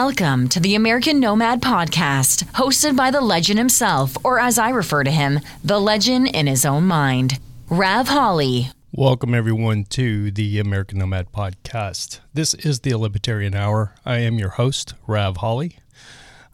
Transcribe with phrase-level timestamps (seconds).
[0.00, 5.02] Welcome to the American Nomad Podcast, hosted by the legend himself, or as I refer
[5.02, 7.38] to him, the legend in his own mind,
[7.70, 8.68] Rav Holly.
[8.92, 12.20] Welcome, everyone, to the American Nomad Podcast.
[12.34, 13.94] This is the Libertarian Hour.
[14.04, 15.78] I am your host, Rav Holly.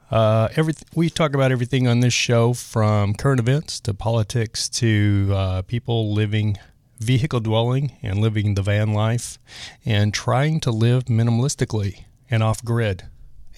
[0.09, 0.49] Uh,
[0.95, 6.15] we talk about everything on this show from current events to politics to uh, people
[6.15, 6.59] living
[7.01, 9.37] vehicle dwelling and living the van life
[9.85, 13.09] and trying to live minimalistically and off grid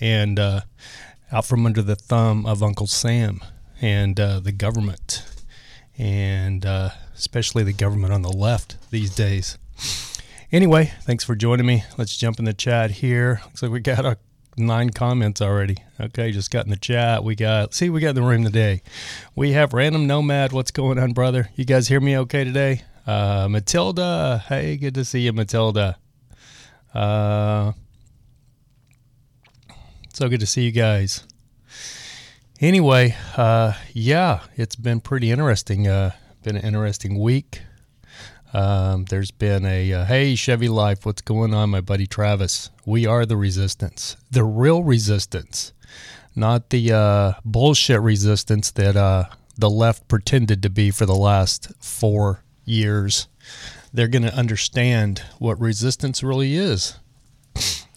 [0.01, 0.61] and uh,
[1.33, 3.41] out from under the thumb of Uncle Sam
[3.81, 5.25] and uh, the government,
[5.99, 9.59] and uh, especially the government on the left these days.
[10.53, 11.85] Anyway, thanks for joining me.
[11.99, 13.41] Let's jump in the chat here.
[13.47, 14.19] Looks like we got a
[14.57, 15.79] nine comments already.
[16.01, 17.25] Okay, just got in the chat.
[17.25, 18.83] We got see we got in the room today.
[19.35, 20.53] We have random nomad.
[20.53, 21.51] What's going on, brother?
[21.57, 22.83] You guys hear me okay today?
[23.07, 25.99] Uh, Matilda, hey, good to see you, Matilda.
[26.95, 27.73] Uh,
[30.15, 31.25] so good to see you guys.
[32.61, 35.89] Anyway, uh, yeah, it's been pretty interesting.
[35.89, 36.13] Uh,
[36.45, 37.63] been an interesting week.
[38.53, 42.71] Um, there's been a uh, hey Chevy Life, what's going on, my buddy Travis?
[42.87, 45.73] We are the resistance, the real resistance,
[46.37, 49.25] not the uh, bullshit resistance that uh,
[49.59, 53.27] the left pretended to be for the last four years.
[53.93, 57.01] They're going to understand what resistance really is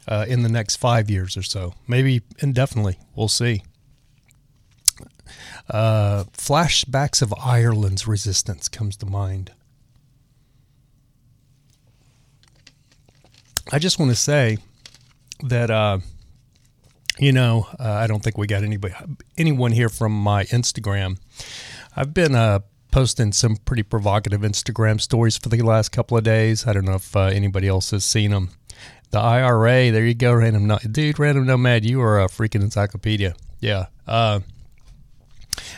[0.08, 2.97] uh, in the next five years or so, maybe indefinitely.
[3.16, 3.63] We'll see.
[5.69, 9.52] Uh, flashbacks of Ireland's resistance comes to mind.
[13.72, 14.59] I just want to say
[15.44, 16.00] that uh,
[17.19, 18.95] you know uh, I don't think we got anybody
[19.38, 21.18] anyone here from my Instagram.
[21.95, 22.59] I've been uh,
[22.91, 26.66] posting some pretty provocative Instagram stories for the last couple of days.
[26.66, 28.51] I don't know if uh, anybody else has seen them.
[29.12, 31.85] The IRA, there you go, random dude, random nomad.
[31.85, 33.35] You are a freaking encyclopedia.
[33.59, 33.85] Yeah.
[34.06, 34.41] Uh,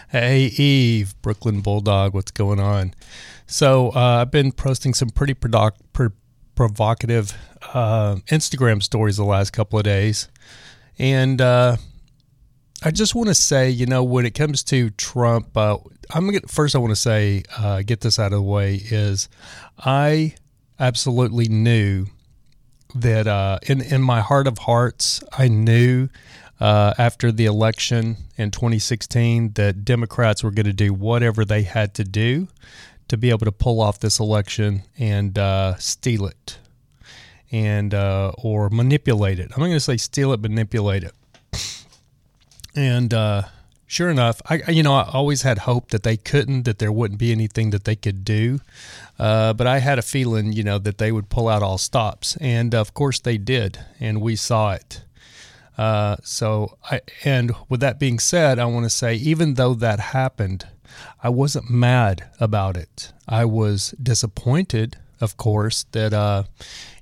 [0.10, 2.94] hey Eve, Brooklyn Bulldog, what's going on?
[3.46, 5.36] So uh, I've been posting some pretty
[6.56, 7.38] provocative
[7.74, 10.28] uh, Instagram stories the last couple of days,
[10.98, 11.78] and uh,
[12.84, 15.78] I just want to say, you know, when it comes to Trump, uh,
[16.12, 16.76] I'm gonna first.
[16.76, 18.76] I want to say, uh, get this out of the way.
[18.76, 19.30] Is
[19.78, 20.36] I
[20.80, 22.08] absolutely knew
[22.96, 26.10] that uh, in in my heart of hearts, I knew
[26.60, 31.94] uh, after the election in 2016 that Democrats were going to do whatever they had
[31.96, 32.48] to do
[33.08, 36.60] to be able to pull off this election and uh, steal it
[37.52, 39.52] and uh, or manipulate it.
[39.52, 41.14] I'm going to say steal it, manipulate it.
[42.76, 43.44] And uh,
[43.88, 47.20] sure enough, I you know I always had hope that they couldn't, that there wouldn't
[47.20, 48.60] be anything that they could do.
[49.20, 52.38] Uh, but I had a feeling, you know, that they would pull out all stops,
[52.38, 55.04] and of course they did, and we saw it.
[55.78, 60.00] Uh, so I and with that being said, I want to say even though that
[60.00, 60.68] happened,
[61.22, 63.14] I wasn't mad about it.
[63.28, 66.44] I was disappointed, of course, that uh,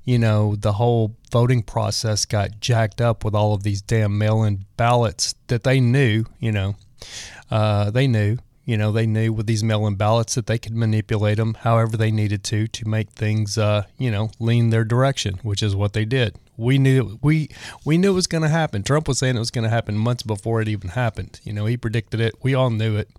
[0.08, 4.42] you know, the whole voting process got jacked up with all of these damn mail
[4.42, 6.76] in ballots that they knew, you know,
[7.52, 10.76] uh, they knew, you know, they knew with these mail in ballots that they could
[10.76, 15.40] manipulate them however they needed to to make things, uh, you know, lean their direction,
[15.42, 16.36] which is what they did.
[16.58, 17.50] We knew we
[17.86, 18.84] we knew it was going to happen.
[18.84, 21.40] Trump was saying it was going to happen months before it even happened.
[21.46, 22.36] You know, he predicted it.
[22.44, 23.10] We all knew it,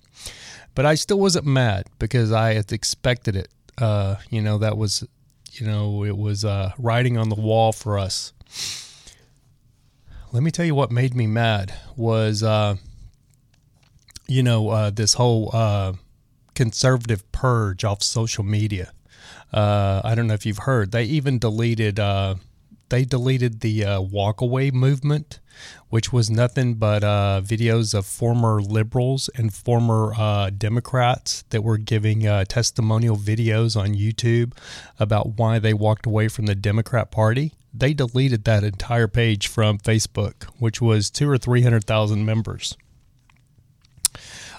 [0.75, 3.48] but I still wasn't mad because I had expected it.
[3.78, 5.03] Uh, you know, that was
[5.53, 8.34] you know, it was uh, writing on the wall for us.
[10.31, 12.76] Let me tell you what made me mad was, uh,
[14.28, 15.94] you know, uh, this whole uh,
[16.54, 18.92] conservative purge off social media.
[19.52, 20.92] Uh, I don't know if you've heard.
[20.92, 21.98] They even deleted.
[21.98, 22.36] Uh,
[22.90, 25.40] they deleted the walkaway movement
[25.88, 31.78] which was nothing but uh, videos of former liberals and former uh, Democrats that were
[31.78, 34.52] giving uh, testimonial videos on YouTube
[34.98, 37.52] about why they walked away from the Democrat Party.
[37.72, 42.76] They deleted that entire page from Facebook, which was two or three hundred thousand members.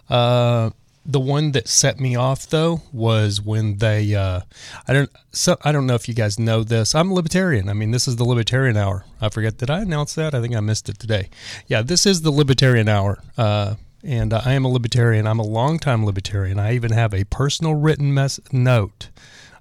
[0.10, 0.72] Uh,
[1.06, 4.42] the one that set me off though was when they uh,
[4.88, 6.94] I don't so I don't know if you guys know this.
[6.94, 7.70] I'm a libertarian.
[7.70, 9.06] I mean, this is the libertarian hour.
[9.20, 10.36] I forget did I announce that?
[10.36, 11.30] I think I missed it today.
[11.68, 13.24] Yeah, this is the libertarian hour.
[13.38, 15.28] Uh, and I am a libertarian.
[15.28, 16.60] I'm a longtime libertarian.
[16.60, 19.10] I even have a personal written mess note.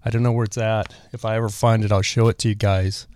[0.05, 0.95] I don't know where it's at.
[1.13, 3.07] If I ever find it, I'll show it to you guys.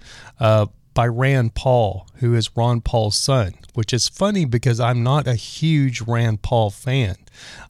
[0.40, 5.26] Uh, by Rand Paul, who is Ron Paul's son, which is funny because I'm not
[5.26, 7.16] a huge Rand Paul fan.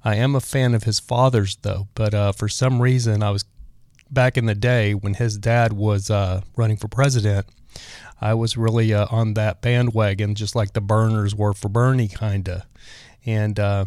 [0.05, 3.45] I am a fan of his father's, though, but uh, for some reason, I was
[4.11, 7.47] back in the day when his dad was uh, running for president.
[8.21, 12.67] I was really uh, on that bandwagon, just like the burners were for Bernie, kinda.
[13.25, 13.87] And uh,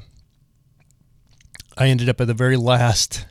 [1.77, 3.25] I ended up at the very last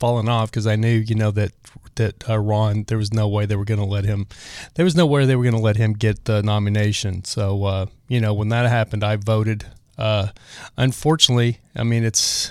[0.00, 1.52] falling off because I knew, you know, that
[1.96, 4.26] that uh, Ron, there was no way they were going to let him.
[4.74, 7.24] There was no way they were going to let him get the nomination.
[7.24, 9.66] So, uh, you know, when that happened, I voted.
[9.98, 10.28] Uh,
[10.78, 12.50] unfortunately, I mean, it's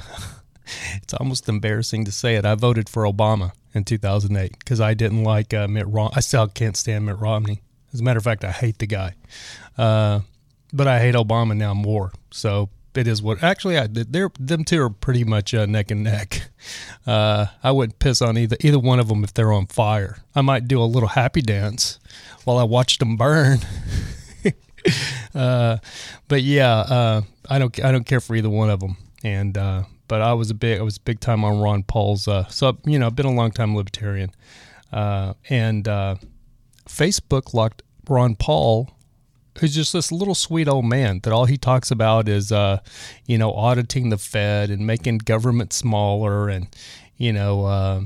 [0.95, 2.45] it's almost embarrassing to say it.
[2.45, 6.13] I voted for Obama in 2008 because I didn't like uh, Mitt Romney.
[6.15, 7.61] I still can't stand Mitt Romney.
[7.93, 9.15] As a matter of fact, I hate the guy.
[9.77, 10.21] Uh,
[10.71, 12.11] but I hate Obama now more.
[12.31, 16.03] So it is what actually I, they're them two are pretty much uh, neck and
[16.03, 16.49] neck.
[17.07, 20.17] Uh, I wouldn't piss on either either one of them if they're on fire.
[20.35, 21.99] I might do a little happy dance
[22.43, 23.59] while I watched them burn.
[25.33, 25.77] uh,
[26.27, 28.97] but yeah, uh, I don't I don't care for either one of them.
[29.23, 32.27] And uh, but I was a big I was big time on Ron Paul's.
[32.27, 34.31] Uh, so you know, I've been a long time libertarian,
[34.91, 35.85] and
[36.87, 38.91] Facebook locked Ron Paul
[39.59, 42.79] who's just this little sweet old man that all he talks about is, uh,
[43.25, 46.67] you know, auditing the Fed and making government smaller and,
[47.17, 48.01] you know, uh,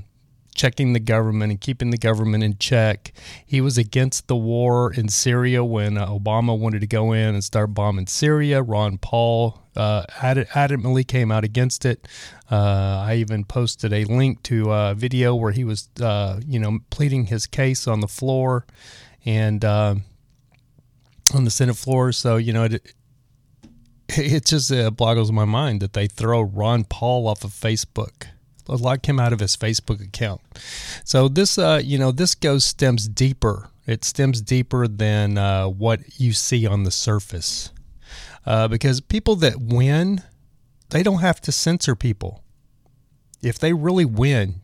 [0.55, 3.11] checking the government and keeping the government in check.
[3.45, 7.43] He was against the war in Syria when uh, Obama wanted to go in and
[7.43, 8.61] start bombing Syria.
[8.61, 12.07] Ron Paul uh, adamantly came out against it.
[12.51, 16.79] Uh, I even posted a link to a video where he was, uh, you know,
[16.89, 18.65] pleading his case on the floor.
[19.25, 19.95] And, uh,
[21.35, 22.11] on the Senate floor.
[22.11, 22.93] So you know, it
[24.09, 28.27] it just uh, boggles my mind that they throw Ron Paul off of Facebook.
[28.67, 30.39] Lock him out of his Facebook account.
[31.03, 33.69] So this, uh, you know, this goes stems deeper.
[33.85, 37.71] It stems deeper than uh, what you see on the surface,
[38.45, 40.23] uh, because people that win,
[40.91, 42.41] they don't have to censor people.
[43.41, 44.61] If they really win,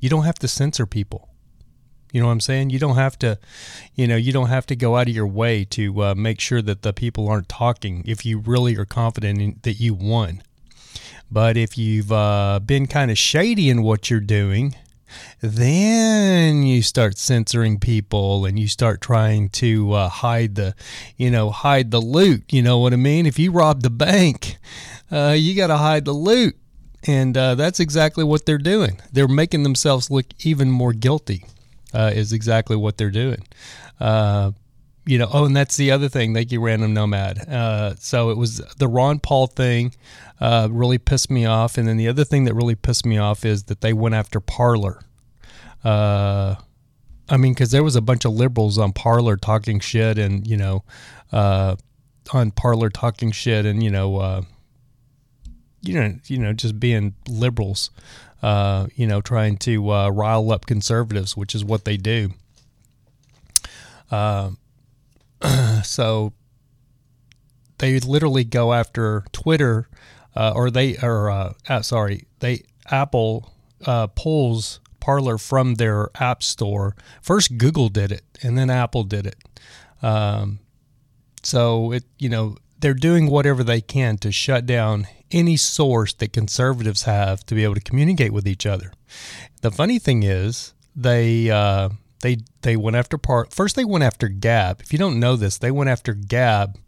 [0.00, 1.28] you don't have to censor people.
[2.12, 2.70] You know what I'm saying?
[2.70, 3.38] You don't have to,
[3.94, 6.60] you know, you don't have to go out of your way to uh, make sure
[6.60, 10.42] that the people aren't talking if you really are confident in, that you won.
[11.30, 14.76] But if you've uh, been kind of shady in what you're doing,
[15.40, 20.74] then you start censoring people and you start trying to uh, hide the,
[21.16, 22.52] you know, hide the loot.
[22.52, 23.24] You know what I mean?
[23.24, 24.58] If you rob the bank,
[25.10, 26.56] uh, you got to hide the loot.
[27.06, 29.00] And uh, that's exactly what they're doing.
[29.10, 31.46] They're making themselves look even more guilty
[31.92, 33.46] uh, is exactly what they're doing.
[34.00, 34.52] Uh,
[35.04, 36.32] you know, oh, and that's the other thing.
[36.32, 37.48] Thank you, Random Nomad.
[37.48, 39.94] Uh, so it was the Ron Paul thing
[40.40, 43.44] uh, really pissed me off, and then the other thing that really pissed me off
[43.44, 45.00] is that they went after Parler.
[45.82, 46.54] Uh,
[47.28, 50.56] I mean, because there was a bunch of liberals on Parler talking shit, and you
[50.56, 50.84] know,
[51.32, 51.76] uh,
[52.32, 54.42] on Parler talking shit, and you know, uh,
[55.80, 57.90] you know, you know, just being liberals
[58.42, 62.32] uh, you know, trying to uh, rile up conservatives, which is what they do.
[64.10, 64.50] Uh,
[65.84, 66.32] so
[67.78, 69.88] they literally go after Twitter,
[70.34, 73.52] uh, or they or uh, uh, sorry, they Apple
[74.14, 76.94] pulls Parler from their app store.
[77.20, 79.36] First, Google did it, and then Apple did it.
[80.02, 80.58] Um,
[81.42, 86.32] so it you know they're doing whatever they can to shut down any source that
[86.32, 88.92] conservatives have to be able to communicate with each other.
[89.62, 91.90] The funny thing is, they uh,
[92.22, 93.52] they they went after part.
[93.52, 94.80] First, they went after Gab.
[94.80, 96.78] If you don't know this, they went after Gab.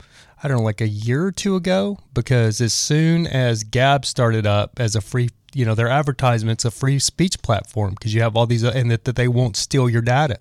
[0.42, 4.46] I don't know, like a year or two ago, because as soon as Gab started
[4.46, 8.36] up as a free, you know, their advertisements a free speech platform because you have
[8.36, 10.38] all these, and that, that they won't steal your data.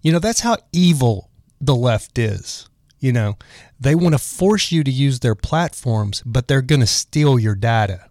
[0.00, 2.68] You know, that's how evil the left is.
[3.00, 3.36] You know,
[3.78, 7.54] they want to force you to use their platforms, but they're going to steal your
[7.54, 8.08] data.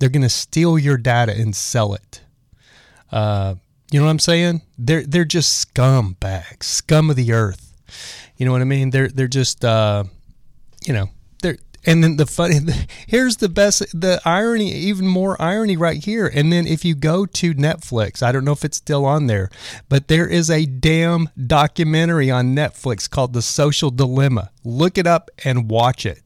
[0.00, 2.20] They're going to steal your data and sell it.
[3.10, 3.54] Uh,
[3.90, 4.62] you know what I'm saying?
[4.78, 7.72] They're they're just scumbags, scum of the earth.
[8.36, 8.90] You know what I mean?
[8.90, 10.04] They're they're just uh,
[10.84, 11.08] you know
[11.42, 12.58] they're and then the funny,
[13.06, 16.26] here's the best, the irony, even more irony right here.
[16.26, 19.48] And then if you go to Netflix, I don't know if it's still on there,
[19.88, 24.50] but there is a damn documentary on Netflix called The Social Dilemma.
[24.64, 26.22] Look it up and watch it.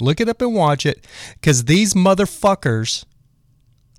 [0.00, 3.04] Look it up and watch it because these motherfuckers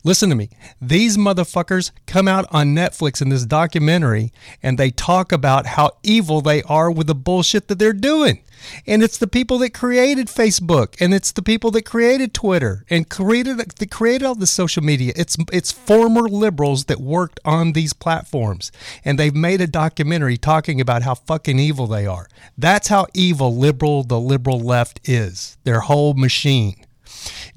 [0.03, 0.50] Listen to me.
[0.81, 6.41] These motherfuckers come out on Netflix in this documentary and they talk about how evil
[6.41, 8.41] they are with the bullshit that they're doing.
[8.88, 13.10] And it's the people that created Facebook and it's the people that created Twitter and
[13.10, 15.13] created that created all the social media.
[15.15, 18.72] It's it's former liberals that worked on these platforms
[19.05, 22.27] and they've made a documentary talking about how fucking evil they are.
[22.58, 25.58] That's how evil liberal the liberal left is.
[25.63, 26.86] Their whole machine.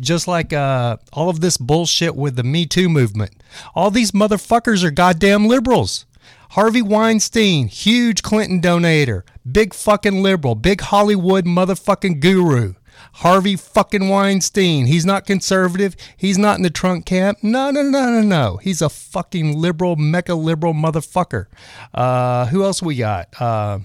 [0.00, 3.32] Just like uh, all of this bullshit with the Me Too movement.
[3.74, 6.06] All these motherfuckers are goddamn liberals.
[6.50, 12.74] Harvey Weinstein, huge Clinton donator, big fucking liberal, big Hollywood motherfucking guru.
[13.14, 14.86] Harvey fucking Weinstein.
[14.86, 15.96] He's not conservative.
[16.16, 17.38] He's not in the Trump camp.
[17.42, 18.56] No, no, no, no, no.
[18.58, 21.46] He's a fucking liberal, mecha liberal motherfucker.
[21.92, 23.28] Uh, who else we got?
[23.40, 23.80] Uh,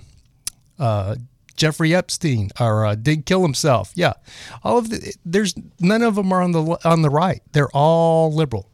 [0.77, 1.15] uh,
[1.59, 3.91] Jeffrey Epstein or uh, did kill himself.
[3.93, 4.13] Yeah,
[4.63, 7.41] all of the there's none of them are on the on the right.
[7.51, 8.71] They're all liberal.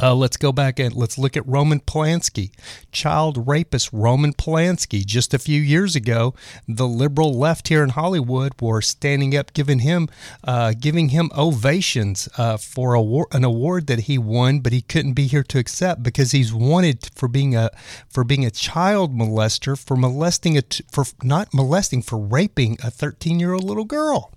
[0.00, 2.50] Uh, let's go back and let's look at Roman Polanski,
[2.90, 5.04] child rapist Roman Polanski.
[5.04, 6.34] Just a few years ago,
[6.66, 10.08] the liberal left here in Hollywood were standing up, giving him,
[10.42, 15.14] uh, giving him ovations uh, for a, an award that he won, but he couldn't
[15.14, 17.70] be here to accept because he's wanted for being a
[18.08, 23.38] for being a child molester, for molesting a for not molesting, for raping a 13
[23.38, 24.32] year old little girl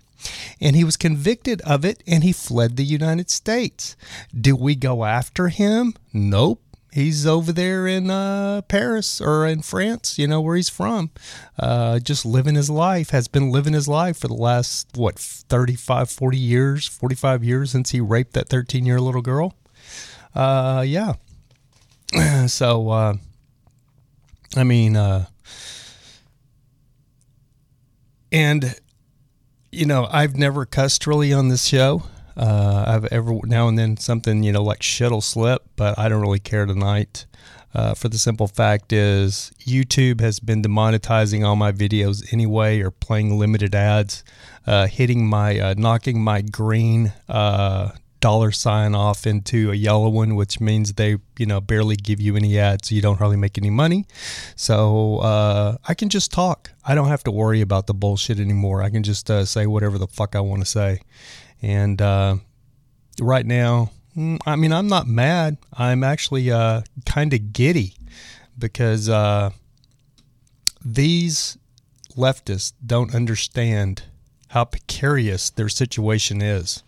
[0.59, 3.95] and he was convicted of it and he fled the United States.
[4.39, 5.93] Do we go after him?
[6.13, 6.61] Nope.
[6.91, 11.11] He's over there in uh, Paris or in France, you know, where he's from,
[11.59, 16.09] uh, just living his life, has been living his life for the last, what, 35,
[16.09, 19.53] 40 years, 45 years since he raped that 13 year little girl.
[20.33, 21.13] Uh, yeah.
[22.47, 23.13] so, uh,
[24.55, 25.25] I mean, uh,
[28.31, 28.75] and
[29.71, 32.03] you know, I've never cussed really on this show.
[32.35, 36.21] Uh, I've ever now and then something you know like shit'll slip, but I don't
[36.21, 37.25] really care tonight.
[37.73, 42.91] Uh, for the simple fact is YouTube has been demonetizing all my videos anyway, or
[42.91, 44.23] playing limited ads,
[44.65, 50.35] uh, hitting my uh, knocking my green uh, dollar sign off into a yellow one,
[50.35, 53.57] which means they, you know, barely give you any ads, so you don't hardly make
[53.57, 54.05] any money.
[54.55, 56.71] So uh, I can just talk.
[56.83, 58.81] I don't have to worry about the bullshit anymore.
[58.81, 61.01] I can just uh, say whatever the fuck I want to say.
[61.61, 62.37] And uh,
[63.19, 65.57] right now, mm, I mean, I'm not mad.
[65.73, 67.95] I'm actually uh, kind of giddy
[68.57, 69.51] because uh,
[70.83, 71.57] these
[72.15, 74.03] leftists don't understand
[74.49, 76.83] how precarious their situation is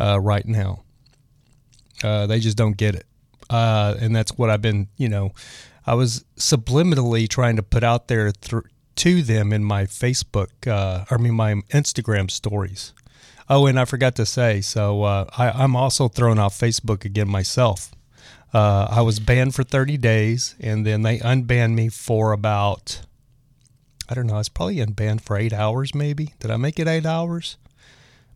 [0.00, 0.82] uh, right now.
[2.02, 3.06] Uh, they just don't get it.
[3.50, 5.32] Uh, and that's what I've been, you know,
[5.86, 8.64] I was subliminally trying to put out there th-
[8.96, 12.92] to them in my Facebook, uh, I mean, my Instagram stories.
[13.48, 17.28] Oh, and I forgot to say, so uh, I, am also thrown off Facebook again
[17.28, 17.90] myself.
[18.54, 23.00] Uh, I was banned for 30 days, and then they unbanned me for about,
[24.08, 26.34] I don't know, I was probably unbanned for eight hours, maybe.
[26.38, 27.56] Did I make it eight hours?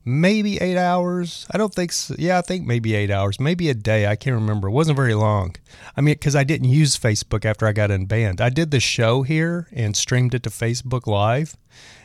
[0.05, 1.47] Maybe eight hours.
[1.51, 2.15] I don't think so.
[2.19, 4.07] Yeah, I think maybe eight hours, maybe a day.
[4.07, 4.69] I can't remember.
[4.69, 5.57] It wasn't very long.
[5.97, 8.41] I mean, because I didn't use Facebook after I got unbanned.
[8.41, 11.57] I did the show here and streamed it to Facebook Live.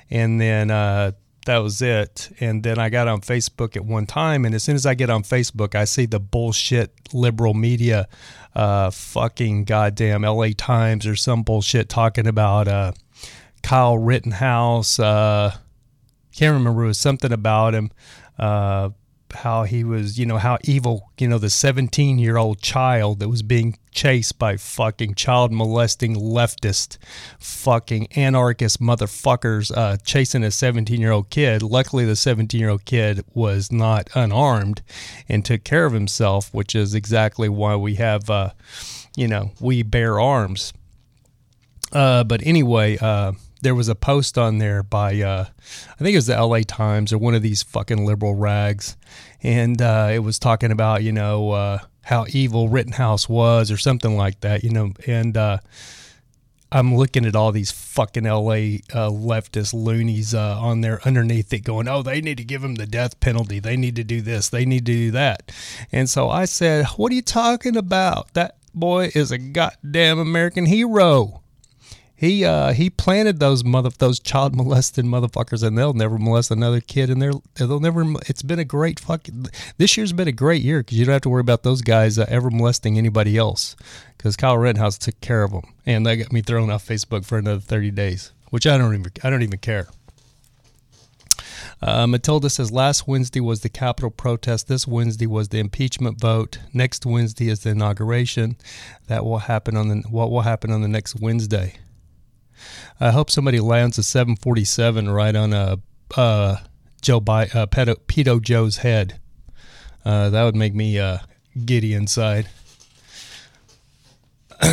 [0.10, 1.12] And then uh,
[1.46, 2.29] that was it.
[2.39, 4.46] And then I got on Facebook at one time.
[4.46, 8.08] And as soon as I get on Facebook, I see the bullshit liberal media,
[8.56, 12.91] uh, fucking goddamn LA Times or some bullshit talking about uh,
[13.62, 15.00] Kyle Rittenhouse.
[15.00, 15.56] Uh,
[16.36, 16.83] can't remember.
[16.83, 17.91] It was something about him,
[18.38, 18.89] uh,
[19.31, 23.29] how he was, you know, how evil, you know, the 17 year old child that
[23.29, 26.98] was being chased by fucking child molesting leftist,
[27.39, 31.62] fucking anarchist motherfuckers uh, chasing a 17 year old kid.
[31.62, 34.81] Luckily, the 17 year old kid was not unarmed
[35.27, 38.51] and took care of himself, which is exactly why we have, uh,
[39.15, 40.74] you know, we bear arms.
[41.91, 46.18] Uh, but anyway, uh, there was a post on there by uh, I think it
[46.18, 46.63] was the L.A.
[46.63, 48.96] Times or one of these fucking liberal rags,
[49.44, 54.18] and uh, it was talking about you know uh, how evil Rittenhouse was or something
[54.18, 55.60] like that, you know, and uh,
[56.72, 58.82] I'm looking at all these fucking L.A.
[58.94, 62.75] Uh, leftist loonies uh, on there underneath it, going, "Oh, they need to give him
[62.75, 63.60] the death penalty.
[63.60, 64.50] They need to do this.
[64.50, 65.51] They need to do that."
[65.92, 68.34] And so I said, "What are you talking about?
[68.34, 71.42] That boy is a goddamn American hero."
[72.19, 76.81] He uh, he planted those mother those child molested motherfuckers, and they'll never molest another
[76.81, 78.03] kid, and they'll they'll never.
[78.27, 79.47] It's been a great fucking.
[79.77, 82.19] This year's been a great year because you don't have to worry about those guys
[82.19, 83.77] uh, ever molesting anybody else,
[84.17, 87.38] because Kyle Rittenhouse took care of them, and that got me thrown off Facebook for
[87.38, 89.88] another thirty days, which I don't even I don't even care.
[91.81, 94.67] Uh, Matilda says last Wednesday was the Capitol protest.
[94.67, 96.59] This Wednesday was the impeachment vote.
[96.73, 98.57] Next Wednesday is the inauguration.
[99.07, 101.75] That will happen on the what will happen on the next Wednesday.
[103.00, 105.80] I hope somebody lands a 747 right on a
[106.16, 106.58] uh,
[107.01, 109.20] Joe Bi- uh, Pedo, Pedo Joe's head.
[110.04, 111.20] Uh, that would make me uh,
[111.66, 112.50] giddy inside.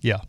[0.00, 0.20] yeah.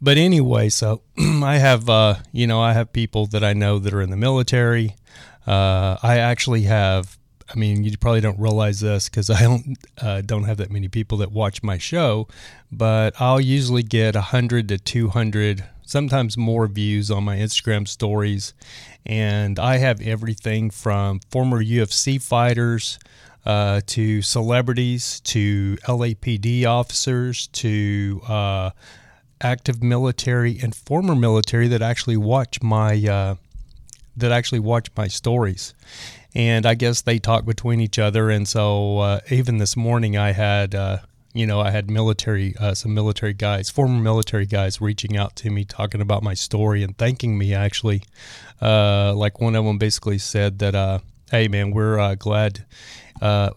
[0.00, 3.94] But anyway, so I have uh, you know I have people that I know that
[3.94, 4.96] are in the military.
[5.46, 10.20] Uh, I actually have I mean, you probably don't realize this because I don't uh,
[10.22, 12.28] don't have that many people that watch my show,
[12.72, 18.54] but I'll usually get hundred to two hundred, sometimes more views on my Instagram stories,
[19.04, 22.98] and I have everything from former UFC fighters.
[23.46, 28.70] Uh, to celebrities, to LAPD officers, to uh,
[29.42, 33.34] active military and former military that actually watch my uh,
[34.16, 35.74] that actually watch my stories
[36.34, 38.30] and I guess they talk between each other.
[38.30, 40.98] And so uh, even this morning, I had uh,
[41.32, 45.50] you know I had military uh, some military guys, former military guys, reaching out to
[45.50, 47.54] me talking about my story and thanking me.
[47.54, 48.02] Actually,
[48.60, 50.98] uh, like one of them basically said that, uh,
[51.30, 52.64] "Hey man, we're uh, glad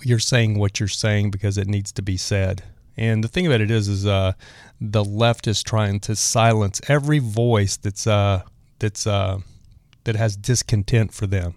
[0.04, 2.64] you're saying what you're saying because it needs to be said."
[3.00, 7.78] And the thing about it is, is the left is trying to silence every voice
[7.78, 8.06] that's
[8.80, 11.56] that's that has discontent for them.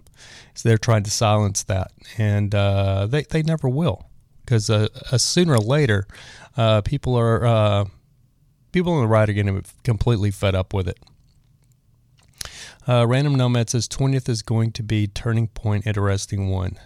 [0.53, 4.09] So they're trying to silence that, and uh, they they never will,
[4.43, 6.07] because uh, uh, sooner or later,
[6.57, 7.85] uh, people are uh,
[8.71, 10.99] people on the right are going to be completely fed up with it.
[12.87, 16.77] Uh, Random Nomad says 20th is going to be turning point, interesting one.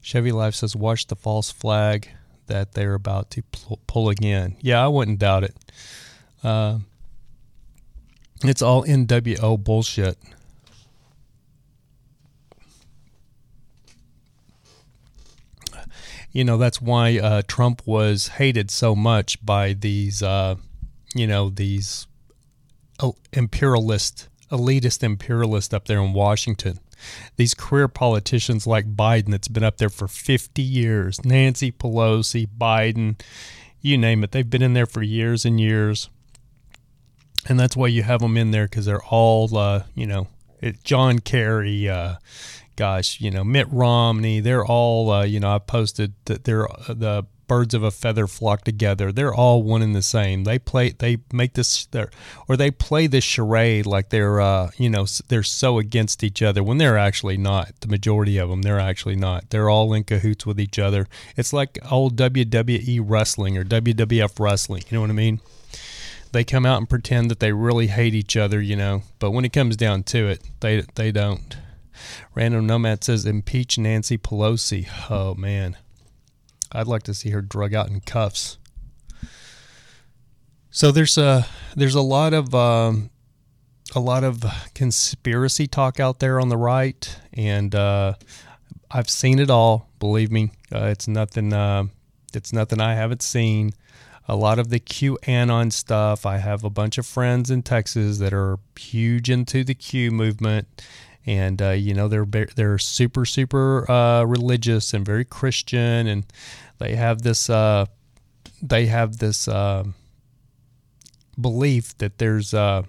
[0.00, 2.08] Chevy Life says watch the false flag
[2.46, 3.42] that they're about to
[3.88, 4.56] pull again.
[4.60, 5.56] Yeah, I wouldn't doubt it.
[8.44, 10.16] it's all NWO bullshit.
[16.36, 20.56] You know that's why uh, Trump was hated so much by these uh,
[21.14, 22.06] you know these
[23.32, 26.78] imperialist elitist imperialist up there in Washington.
[27.36, 33.18] These career politicians like Biden that's been up there for 50 years, Nancy Pelosi, Biden,
[33.80, 34.32] you name it.
[34.32, 36.10] They've been in there for years and years.
[37.48, 40.28] And that's why you have them in there because they're all, uh, you know,
[40.82, 42.16] John Kerry, uh,
[42.76, 46.94] gosh, you know, Mitt Romney, they're all, uh, you know, I posted that they're uh,
[46.94, 49.12] the birds of a feather flock together.
[49.12, 50.44] They're all one and the same.
[50.44, 51.88] They play, they make this,
[52.48, 56.62] or they play this charade like they're, uh, you know, they're so against each other
[56.62, 57.72] when they're actually not.
[57.80, 59.50] The majority of them, they're actually not.
[59.50, 61.06] They're all in cahoots with each other.
[61.36, 64.82] It's like old WWE wrestling or WWF wrestling.
[64.88, 65.40] You know what I mean?
[66.32, 69.44] They come out and pretend that they really hate each other, you know, but when
[69.44, 71.56] it comes down to it, they they don't.
[72.34, 74.88] Random Nomad says impeach Nancy Pelosi.
[75.10, 75.76] Oh man,
[76.72, 78.58] I'd like to see her drug out in cuffs.
[80.70, 83.10] So there's a there's a lot of um,
[83.94, 88.14] a lot of conspiracy talk out there on the right, and uh,
[88.90, 89.88] I've seen it all.
[89.98, 91.52] Believe me, uh, it's nothing.
[91.52, 91.84] Uh,
[92.34, 93.72] it's nothing I haven't seen.
[94.28, 96.26] A lot of the QAnon stuff.
[96.26, 100.82] I have a bunch of friends in Texas that are huge into the Q movement,
[101.26, 106.24] and uh, you know they're they're super super uh, religious and very Christian, and
[106.78, 107.86] they have this uh,
[108.62, 109.94] they have this um,
[111.40, 112.82] belief that there's uh,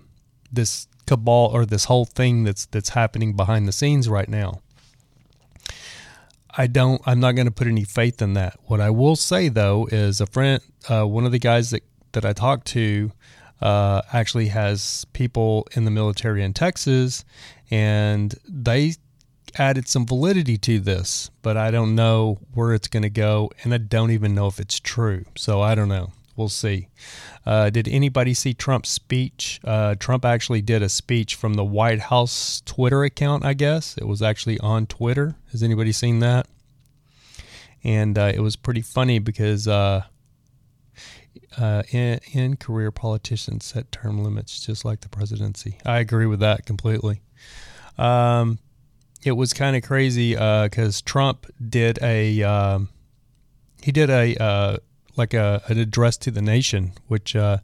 [0.52, 4.62] this cabal or this whole thing that's that's happening behind the scenes right now.
[6.56, 7.02] I don't.
[7.06, 8.60] I'm not going to put any faith in that.
[8.66, 12.26] What I will say though is a friend, uh, one of the guys that that
[12.26, 13.12] I talked to,
[13.62, 17.26] uh, actually has people in the military in Texas,
[17.70, 18.96] and they
[19.56, 23.74] added some validity to this, but I don't know where it's going to go, and
[23.74, 25.26] I don't even know if it's true.
[25.36, 26.12] So I don't know.
[26.36, 26.88] We'll see.
[27.46, 29.60] Uh, did anybody see Trump's speech?
[29.64, 33.98] Uh, Trump actually did a speech from the White House Twitter account, I guess.
[33.98, 35.36] It was actually on Twitter.
[35.52, 36.48] Has anybody seen that?
[37.84, 40.04] And uh, it was pretty funny because uh,
[41.58, 45.80] uh, in, in career politicians set term limits just like the presidency.
[45.86, 47.22] I agree with that completely.
[47.98, 48.60] Um,
[49.24, 52.90] it was kind of crazy because uh, Trump did a um,
[53.82, 54.78] he did a uh,
[55.16, 57.58] like a an address to the nation, which uh,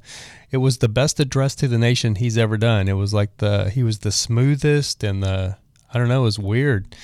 [0.52, 2.88] it was the best address to the nation he's ever done.
[2.88, 5.58] It was like the he was the smoothest and the
[5.94, 6.96] I don't know, it was weird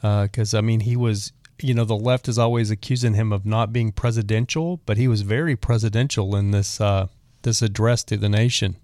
[0.00, 3.44] because uh, I mean he was you know the left is always accusing him of
[3.44, 7.08] not being presidential, but he was very presidential in this uh,
[7.42, 8.76] this address to the nation.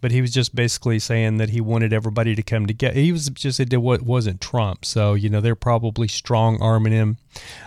[0.00, 2.98] But he was just basically saying that he wanted everybody to come together.
[2.98, 7.18] He was just it wasn't Trump, so you know they're probably strong arming him.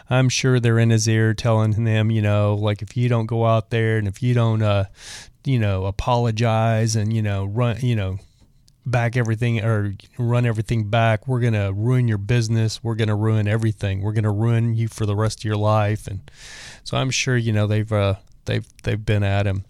[0.09, 3.45] I'm sure they're in his ear telling him, you know, like if you don't go
[3.45, 4.85] out there and if you don't, uh,
[5.43, 8.19] you know, apologize and you know run, you know
[8.85, 11.27] back everything or run everything back.
[11.27, 12.83] We're going to ruin your business.
[12.83, 14.01] We're going to ruin everything.
[14.01, 16.07] We're going to ruin you for the rest of your life.
[16.07, 16.29] And
[16.83, 18.15] so I'm sure, you know, they've, uh,
[18.45, 19.65] they've, they've been at him.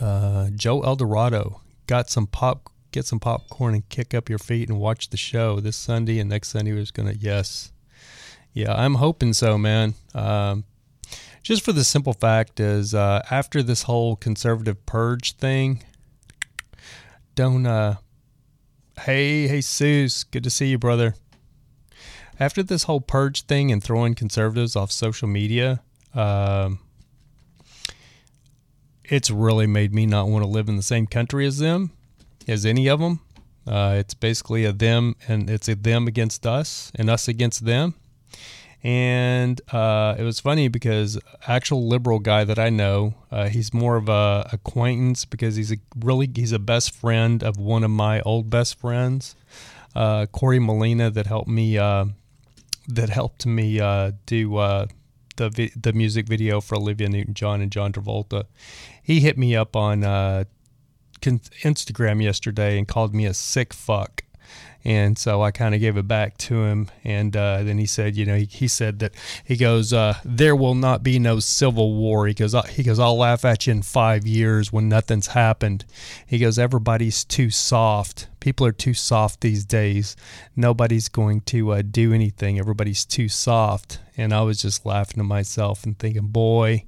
[0.00, 4.80] Uh, Joe Eldorado got some pop, get some popcorn and kick up your feet and
[4.80, 6.72] watch the show this Sunday and next Sunday.
[6.72, 7.70] Was gonna yes,
[8.54, 9.94] Yeah, I'm hoping so, man.
[10.14, 10.64] Um,
[11.42, 15.84] just for the simple fact is, uh, after this whole conservative purge thing,
[17.34, 17.66] don't.
[17.66, 17.96] Uh,
[19.02, 21.14] hey, hey, Seuss, good to see you, brother.
[22.38, 25.82] After this whole purge thing and throwing conservatives off social media,
[26.14, 26.78] um,
[29.10, 31.90] it's really made me not want to live in the same country as them,
[32.46, 33.20] as any of them.
[33.66, 37.94] Uh, it's basically a them and it's a them against us and us against them.
[38.82, 43.96] And uh, it was funny because actual liberal guy that I know, uh, he's more
[43.96, 48.22] of a acquaintance because he's a really he's a best friend of one of my
[48.22, 49.34] old best friends,
[49.94, 52.06] uh, Corey Molina, that helped me uh,
[52.88, 54.56] that helped me uh, do
[55.40, 58.44] the vi- the music video for Olivia Newton-John and John Travolta.
[59.10, 60.04] He hit me up on
[61.20, 64.22] Instagram yesterday and called me a sick fuck.
[64.84, 66.88] And so I kind of gave it back to him.
[67.02, 69.12] And uh, then he said, you know, he, he said that
[69.44, 72.28] he goes, uh, there will not be no civil war.
[72.28, 75.86] He goes, he goes, I'll laugh at you in five years when nothing's happened.
[76.24, 78.28] He goes, everybody's too soft.
[78.40, 80.16] People are too soft these days.
[80.56, 82.58] Nobody's going to uh, do anything.
[82.58, 84.00] Everybody's too soft.
[84.16, 86.84] And I was just laughing to myself and thinking, boy,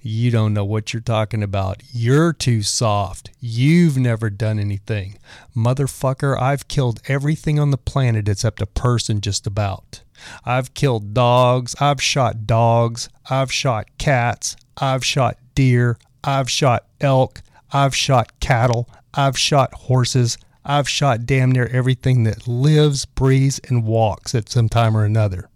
[0.00, 1.82] you don't know what you're talking about.
[1.92, 3.30] You're too soft.
[3.40, 5.18] You've never done anything.
[5.56, 10.02] Motherfucker, I've killed everything on the planet except a person, just about.
[10.44, 11.74] I've killed dogs.
[11.80, 13.08] I've shot dogs.
[13.30, 14.56] I've shot cats.
[14.76, 15.98] I've shot deer.
[16.24, 17.42] I've shot elk.
[17.72, 18.88] I've shot cattle.
[19.14, 20.38] I've shot horses.
[20.64, 25.48] I've shot damn near everything that lives, breathes, and walks at some time or another.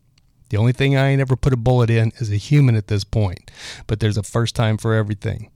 [0.48, 3.04] The only thing I ain't ever put a bullet in is a human at this
[3.04, 3.50] point,
[3.86, 5.50] but there's a first time for everything.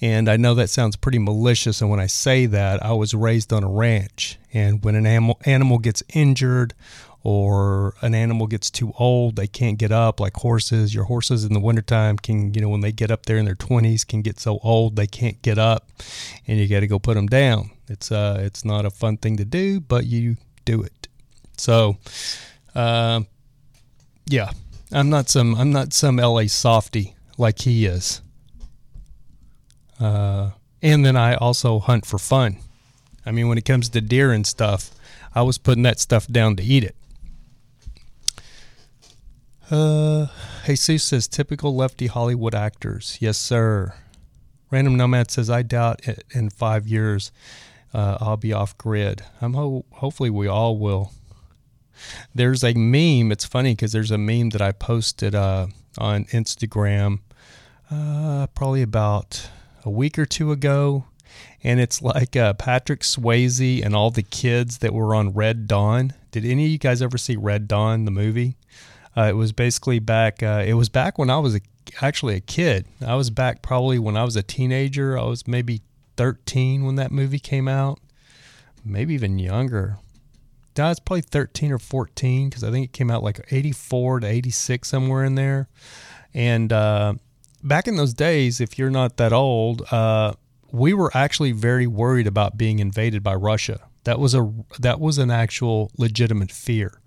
[0.00, 1.80] And I know that sounds pretty malicious.
[1.80, 4.38] And when I say that, I was raised on a ranch.
[4.52, 6.74] And when an animal, animal gets injured
[7.22, 10.94] or an animal gets too old, they can't get up, like horses.
[10.94, 13.56] Your horses in the wintertime can, you know, when they get up there in their
[13.56, 15.88] 20s, can get so old they can't get up
[16.46, 17.70] and you got to go put them down.
[17.90, 21.08] It's, uh, it's not a fun thing to do, but you do it.
[21.56, 21.96] So,
[22.74, 23.22] uh,
[24.26, 24.50] yeah,
[24.92, 28.20] I'm not some, I'm not some LA softy like he is.
[30.00, 30.50] Uh,
[30.82, 32.58] and then I also hunt for fun.
[33.26, 34.90] I mean, when it comes to deer and stuff,
[35.34, 36.96] I was putting that stuff down to eat it.
[39.70, 40.26] Uh,
[40.64, 43.18] Jesus says typical lefty Hollywood actors.
[43.20, 43.94] Yes, sir.
[44.70, 47.32] Random Nomad says I doubt it in five years
[47.94, 49.22] uh, I'll be off grid.
[49.40, 51.12] I'm ho- hopefully we all will.
[52.34, 53.32] There's a meme.
[53.32, 55.66] It's funny because there's a meme that I posted uh,
[55.98, 57.20] on Instagram
[57.90, 59.50] uh, probably about
[59.84, 61.04] a week or two ago,
[61.62, 66.12] and it's like uh, Patrick Swayze and all the kids that were on Red Dawn.
[66.30, 68.56] Did any of you guys ever see Red Dawn, the movie?
[69.16, 70.42] Uh, it was basically back.
[70.42, 71.60] Uh, it was back when I was a,
[72.00, 72.86] actually a kid.
[73.04, 75.18] I was back probably when I was a teenager.
[75.18, 75.80] I was maybe
[76.18, 78.00] 13 when that movie came out,
[78.84, 79.96] maybe even younger.
[80.76, 84.26] No, it's probably 13 or 14 because I think it came out like 84 to
[84.26, 85.68] 86 somewhere in there.
[86.34, 87.14] And uh,
[87.64, 90.34] back in those days, if you're not that old, uh,
[90.70, 93.80] we were actually very worried about being invaded by Russia.
[94.04, 97.00] That was a that was an actual legitimate fear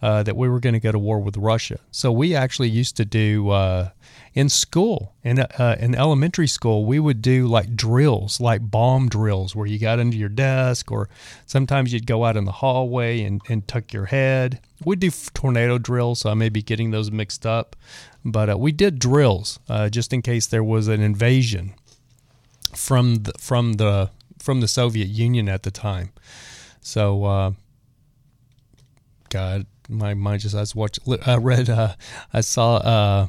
[0.00, 1.80] uh, that we were going to go to war with Russia.
[1.90, 3.90] So we actually used to do uh,
[4.34, 9.54] in school, in uh, in elementary school, we would do like drills, like bomb drills,
[9.56, 11.08] where you got under your desk, or
[11.46, 14.60] sometimes you'd go out in the hallway and, and tuck your head.
[14.84, 17.76] We'd do tornado drills, so I may be getting those mixed up,
[18.24, 21.74] but uh, we did drills uh, just in case there was an invasion
[22.74, 26.10] from the, from the from the Soviet Union at the time.
[26.80, 27.52] So, uh,
[29.30, 31.04] God, my mind just I was watching.
[31.26, 31.68] I read.
[31.68, 31.94] Uh,
[32.32, 33.26] I saw uh,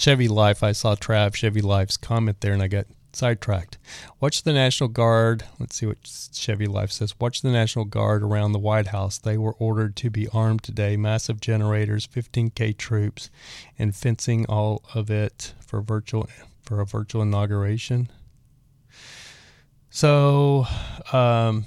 [0.00, 0.62] Chevy Life.
[0.62, 3.76] I saw Trav Chevy Life's comment there, and I got sidetracked.
[4.18, 5.44] Watch the National Guard.
[5.58, 5.98] Let's see what
[6.32, 7.14] Chevy Life says.
[7.20, 9.18] Watch the National Guard around the White House.
[9.18, 10.96] They were ordered to be armed today.
[10.96, 13.28] Massive generators, 15k troops,
[13.78, 16.26] and fencing all of it for virtual
[16.62, 18.08] for a virtual inauguration.
[19.90, 20.66] So,
[21.12, 21.66] um,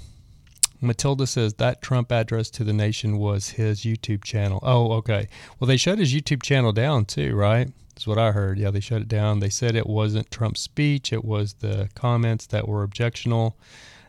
[0.80, 4.58] Matilda says that Trump address to the nation was his YouTube channel.
[4.64, 5.28] Oh, okay.
[5.60, 7.70] Well, they shut his YouTube channel down too, right?
[7.94, 8.58] That's what I heard.
[8.58, 9.38] Yeah, they shut it down.
[9.38, 13.56] They said it wasn't Trump's speech, it was the comments that were objectionable.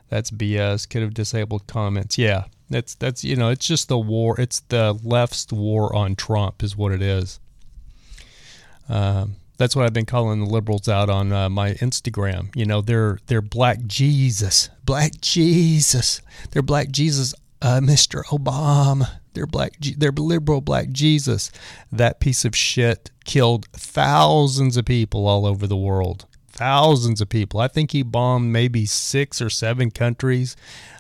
[0.10, 0.90] That's BS.
[0.90, 2.18] Could have disabled comments.
[2.18, 4.40] Yeah, that's that's you know, it's just the war.
[4.40, 7.40] It's the left's war on Trump, is what it is.
[8.88, 12.56] Um, that's what I've been calling the liberals out on uh, my Instagram.
[12.56, 16.22] You know, they're they're black Jesus, black Jesus.
[16.52, 18.24] They're black Jesus, uh, Mr.
[18.26, 19.20] Obama.
[19.36, 21.52] Their black, their liberal black Jesus.
[21.92, 26.26] That piece of shit killed thousands of people all over the world.
[26.50, 27.60] Thousands of people.
[27.60, 30.56] I think he bombed maybe six or seven countries.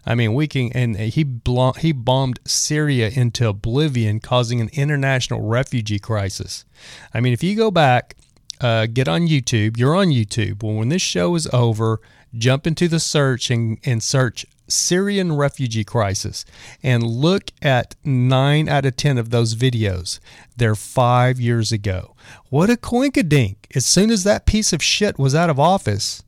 [0.05, 5.41] I mean, we can, and he blo- he bombed Syria into oblivion, causing an international
[5.41, 6.65] refugee crisis.
[7.13, 8.17] I mean, if you go back,
[8.59, 9.77] uh, get on YouTube.
[9.77, 10.61] You're on YouTube.
[10.61, 12.01] Well, when this show is over,
[12.37, 16.45] jump into the search and, and search Syrian refugee crisis
[16.81, 20.19] and look at nine out of 10 of those videos.
[20.57, 22.15] They're five years ago.
[22.49, 23.55] What a coinkydink.
[23.75, 26.23] As soon as that piece of shit was out of office,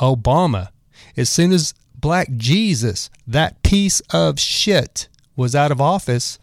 [0.00, 0.68] Obama,
[1.16, 6.38] as soon as Black Jesus, that piece of shit, was out of office,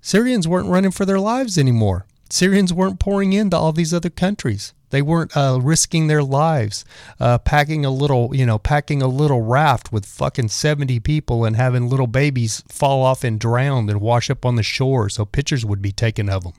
[0.00, 2.06] Syrians weren't running for their lives anymore.
[2.28, 4.74] Syrians weren't pouring into all these other countries.
[4.94, 6.84] They weren't uh, risking their lives,
[7.18, 11.56] uh, packing a little, you know, packing a little raft with fucking 70 people and
[11.56, 15.66] having little babies fall off and drown and wash up on the shore so pictures
[15.66, 16.52] would be taken of them.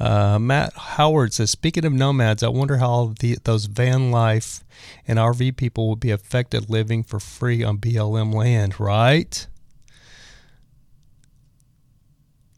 [0.00, 4.64] Uh, Matt Howard says, speaking of nomads, I wonder how the, those van life
[5.06, 9.46] and RV people will be affected living for free on BLM land, right?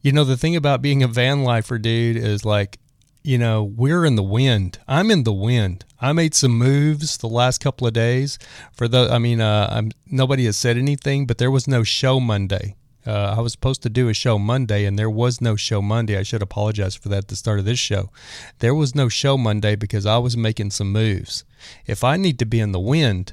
[0.00, 2.78] You know, the thing about being a van lifer, dude, is like,
[3.24, 4.78] you know, we're in the wind.
[4.86, 5.86] I'm in the wind.
[5.98, 8.38] I made some moves the last couple of days.
[8.74, 12.20] For the, I mean, uh, I'm, nobody has said anything, but there was no show
[12.20, 12.76] Monday.
[13.06, 16.18] Uh, I was supposed to do a show Monday, and there was no show Monday.
[16.18, 18.10] I should apologize for that at the start of this show.
[18.58, 21.44] There was no show Monday because I was making some moves.
[21.86, 23.32] If I need to be in the wind,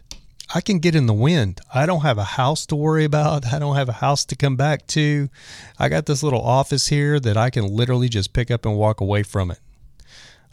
[0.55, 1.59] I can get in the wind.
[1.73, 3.53] I don't have a house to worry about.
[3.53, 5.29] I don't have a house to come back to.
[5.77, 9.01] I got this little office here that I can literally just pick up and walk
[9.01, 9.59] away from it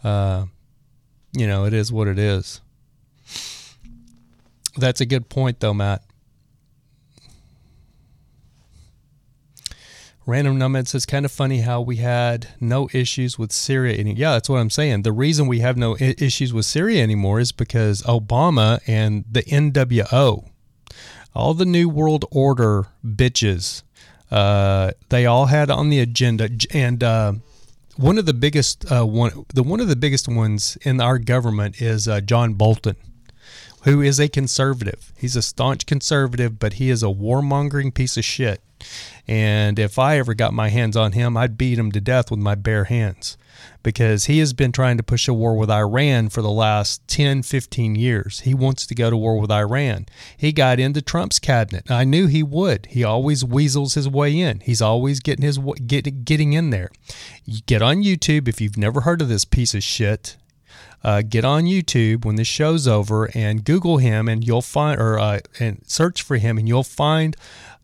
[0.04, 0.46] uh,
[1.32, 2.60] you know, it is what it is.
[4.76, 6.02] That's a good point, though, Matt.
[10.28, 13.98] Random Nomad says, kind of funny how we had no issues with Syria.
[13.98, 15.00] And yeah, that's what I'm saying.
[15.00, 19.42] The reason we have no I- issues with Syria anymore is because Obama and the
[19.44, 20.44] NWO,
[21.34, 23.82] all the New World Order bitches,
[24.30, 26.50] uh, they all had on the agenda.
[26.74, 27.32] And uh,
[27.98, 31.82] one of the biggest uh, one the one of the biggest ones in our government
[31.82, 32.96] is uh, John Bolton,
[33.82, 35.12] who is a conservative.
[35.18, 38.62] He's a staunch conservative, but he is a warmongering piece of shit.
[39.26, 42.38] And if I ever got my hands on him, I'd beat him to death with
[42.38, 43.36] my bare hands
[43.82, 47.42] because he has been trying to push a war with Iran for the last 10,
[47.42, 48.40] 15 years.
[48.40, 50.06] He wants to go to war with Iran.
[50.36, 51.90] He got into Trump's cabinet.
[51.90, 52.86] I knew he would.
[52.86, 54.60] He always weasels his way in.
[54.60, 56.90] He's always getting his get, getting in there.
[57.44, 60.36] You get on YouTube if you've never heard of this piece of shit.
[61.04, 65.16] Uh, get on YouTube when this show's over and Google him, and you'll find or
[65.18, 67.36] uh, and search for him, and you'll find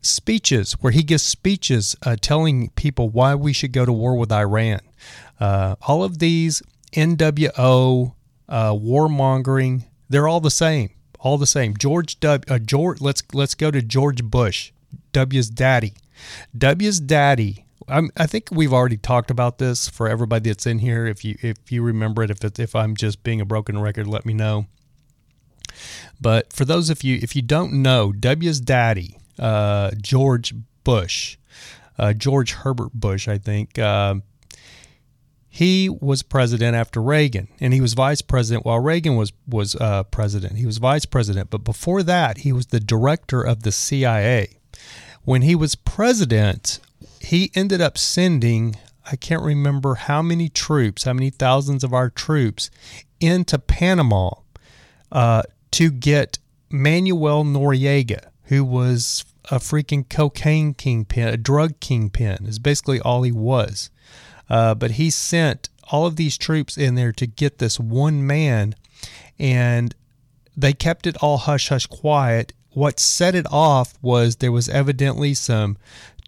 [0.02, 4.32] speeches where he gives speeches uh, telling people why we should go to war with
[4.32, 4.80] Iran.
[5.40, 6.62] Uh, all of these
[6.92, 8.14] NWO
[8.48, 10.90] uh, warmongering, they're all the same.
[11.20, 11.76] All the same.
[11.76, 12.44] George W.
[12.48, 13.00] Uh, George.
[13.00, 14.72] Let's let's go to George Bush,
[15.12, 15.94] W's daddy.
[16.56, 17.64] W's daddy.
[17.88, 21.06] I'm, I think we've already talked about this for everybody that's in here.
[21.06, 24.06] If you if you remember it, if it, if I'm just being a broken record,
[24.06, 24.66] let me know.
[26.20, 31.38] But for those of you if you don't know, W's daddy, uh, George Bush,
[31.98, 33.78] uh, George Herbert Bush, I think.
[33.78, 34.16] Uh,
[35.54, 40.02] he was president after Reagan, and he was vice president while Reagan was was uh,
[40.02, 40.56] president.
[40.56, 44.58] He was vice president, but before that, he was the director of the CIA.
[45.22, 46.80] When he was president,
[47.20, 48.74] he ended up sending
[49.08, 52.68] I can't remember how many troops, how many thousands of our troops
[53.20, 54.30] into Panama
[55.12, 62.58] uh, to get Manuel Noriega, who was a freaking cocaine kingpin, a drug kingpin, is
[62.58, 63.90] basically all he was.
[64.48, 68.74] Uh, but he sent all of these troops in there to get this one man,
[69.38, 69.94] and
[70.56, 72.52] they kept it all hush hush quiet.
[72.70, 75.76] What set it off was there was evidently some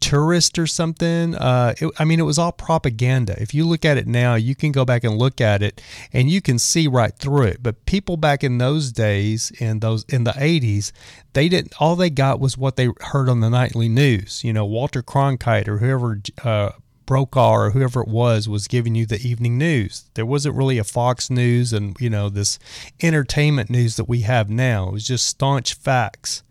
[0.00, 1.34] tourist or something.
[1.34, 3.40] Uh, it, I mean, it was all propaganda.
[3.40, 5.80] If you look at it now, you can go back and look at it,
[6.12, 7.62] and you can see right through it.
[7.62, 10.92] But people back in those days, in those in the '80s,
[11.32, 11.74] they didn't.
[11.80, 14.44] All they got was what they heard on the nightly news.
[14.44, 16.20] You know, Walter Cronkite or whoever.
[16.42, 16.72] Uh,
[17.06, 20.04] Brokaw or whoever it was was giving you the evening news.
[20.14, 22.58] There wasn't really a Fox News and you know this
[23.02, 24.88] entertainment news that we have now.
[24.88, 26.42] It was just staunch facts,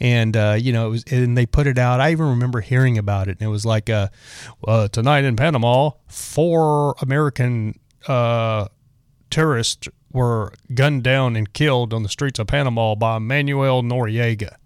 [0.00, 1.04] and uh, you know it was.
[1.04, 2.00] And they put it out.
[2.00, 4.08] I even remember hearing about it, and it was like, uh,
[4.66, 8.66] uh, tonight in Panama, four American uh,
[9.30, 14.56] tourists were gunned down and killed on the streets of Panama by Manuel Noriega.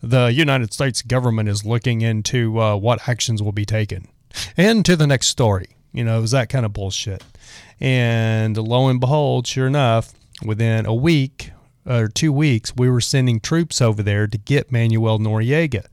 [0.00, 4.06] the United States government is looking into uh, what actions will be taken.
[4.56, 5.76] And to the next story.
[5.92, 7.22] You know, it was that kind of bullshit.
[7.80, 10.12] And lo and behold, sure enough,
[10.44, 11.50] within a week
[11.86, 15.86] or two weeks, we were sending troops over there to get Manuel Noriega.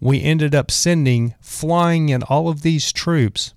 [0.00, 3.54] We ended up sending, flying in all of these troops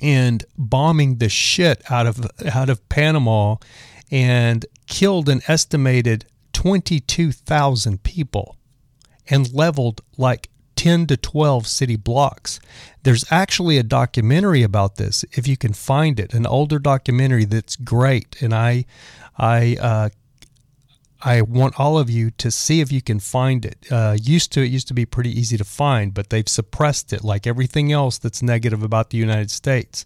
[0.00, 3.56] and bombing the shit out of out of Panama
[4.10, 8.56] and killed an estimated 22,000 people
[9.28, 12.60] and leveled like 10 to 12 city blocks.
[13.02, 17.74] There's actually a documentary about this if you can find it, an older documentary that's
[17.74, 18.84] great and I
[19.36, 20.08] I uh,
[21.20, 23.86] I want all of you to see if you can find it.
[23.90, 27.24] Uh, used to it used to be pretty easy to find, but they've suppressed it
[27.24, 30.04] like everything else that's negative about the United States.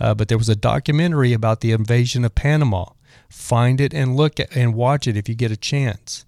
[0.00, 2.86] Uh, but there was a documentary about the invasion of Panama.
[3.28, 6.24] Find it and look at and watch it if you get a chance,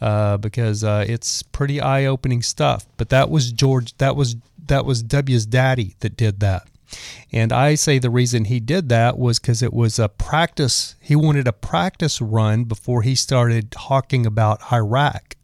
[0.00, 2.86] uh, because uh, it's pretty eye-opening stuff.
[2.96, 3.96] But that was George.
[3.98, 6.68] That was that was W's daddy that did that.
[7.32, 10.96] And I say the reason he did that was because it was a practice.
[11.00, 15.34] He wanted a practice run before he started talking about Iraq.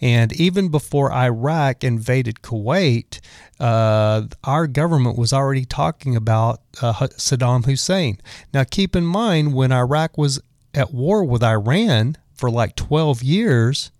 [0.00, 3.20] And even before Iraq invaded Kuwait,
[3.58, 8.18] uh, our government was already talking about uh, Saddam Hussein.
[8.54, 10.40] Now, keep in mind, when Iraq was
[10.72, 13.92] at war with Iran for like 12 years,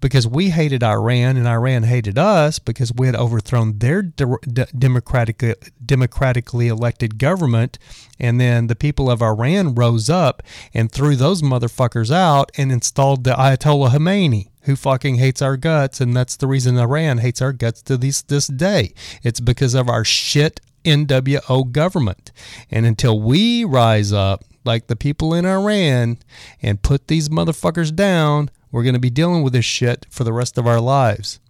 [0.00, 5.42] because we hated Iran and Iran hated us because we had overthrown their de- democratic,
[5.84, 7.78] democratically elected government.
[8.18, 10.42] And then the people of Iran rose up
[10.74, 15.98] and threw those motherfuckers out and installed the Ayatollah Khomeini who fucking hates our guts,
[15.98, 18.92] and that's the reason Iran hates our guts to this this day.
[19.22, 22.32] It's because of our shit NWO government.
[22.70, 26.18] And until we rise up like the people in Iran
[26.62, 30.32] and put these motherfuckers down, we're going to be dealing with this shit for the
[30.32, 31.40] rest of our lives.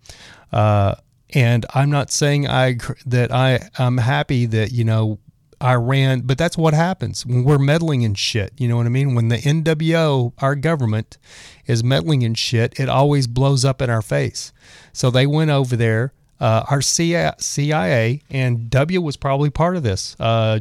[0.52, 0.94] Uh,
[1.34, 5.18] and I'm not saying I that I I'm happy that you know
[5.62, 8.52] Iran, but that's what happens when we're meddling in shit.
[8.56, 9.14] You know what I mean?
[9.14, 11.18] When the NWO, our government,
[11.66, 14.52] is meddling in shit, it always blows up in our face.
[14.92, 16.12] So they went over there.
[16.40, 20.14] Uh, our CIA and W was probably part of this.
[20.20, 20.60] Uh,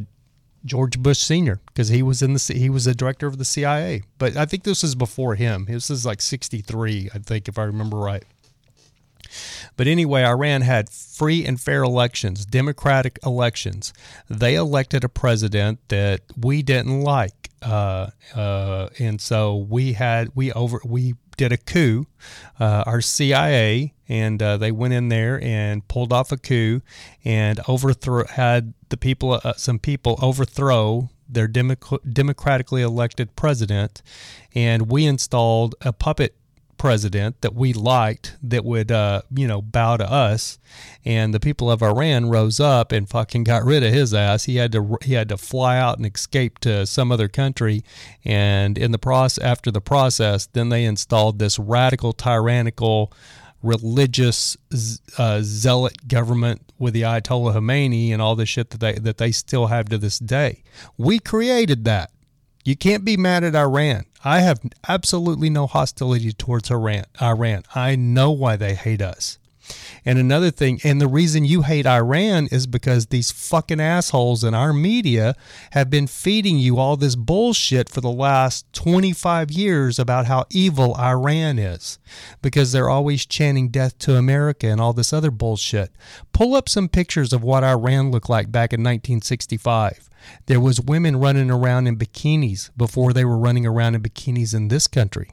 [0.68, 4.02] George Bush Senior because he was in the he was the director of the CIA.
[4.18, 5.66] But I think this is before him.
[5.68, 8.24] This is like 63, I think if I remember right.
[9.76, 13.92] But anyway, Iran had free and fair elections, democratic elections.
[14.28, 20.52] They elected a president that we didn't like, uh, uh, and so we had we
[20.52, 22.06] over we did a coup.
[22.60, 26.82] Uh, our CIA and uh, they went in there and pulled off a coup
[27.24, 34.02] and overthrow had the people uh, some people overthrow their democratically elected president,
[34.54, 36.34] and we installed a puppet
[36.78, 40.58] president that we liked that would, uh, you know, bow to us.
[41.04, 44.44] And the people of Iran rose up and fucking got rid of his ass.
[44.44, 47.82] He had to he had to fly out and escape to some other country.
[48.24, 53.12] And in the process, after the process, then they installed this radical, tyrannical,
[53.62, 54.56] religious
[55.18, 59.32] uh, zealot government with the Ayatollah Khomeini and all the shit that they that they
[59.32, 60.62] still have to this day.
[60.96, 62.12] We created that.
[62.64, 64.04] You can't be mad at Iran.
[64.24, 67.04] I have absolutely no hostility towards Iran.
[67.20, 67.62] Iran.
[67.74, 69.38] I know why they hate us.
[70.04, 74.54] And another thing, and the reason you hate Iran is because these fucking assholes in
[74.54, 75.34] our media
[75.72, 80.94] have been feeding you all this bullshit for the last 25 years about how evil
[80.96, 81.98] Iran is.
[82.40, 85.90] Because they're always chanting death to America and all this other bullshit.
[86.32, 90.07] Pull up some pictures of what Iran looked like back in 1965.
[90.46, 94.68] There was women running around in bikinis before they were running around in bikinis in
[94.68, 95.30] this country.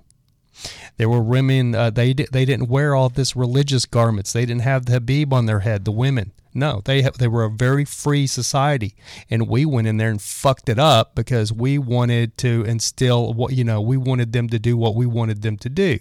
[0.98, 1.76] There were women.
[1.76, 4.32] Uh, they they didn't wear all this religious garments.
[4.32, 5.86] They didn't have the habib on their head.
[5.86, 6.32] The women.
[6.54, 8.96] No, they they were a very free society,
[9.30, 13.52] and we went in there and fucked it up because we wanted to instill what
[13.54, 13.82] you know.
[13.82, 16.00] We wanted them to do what we wanted them to do,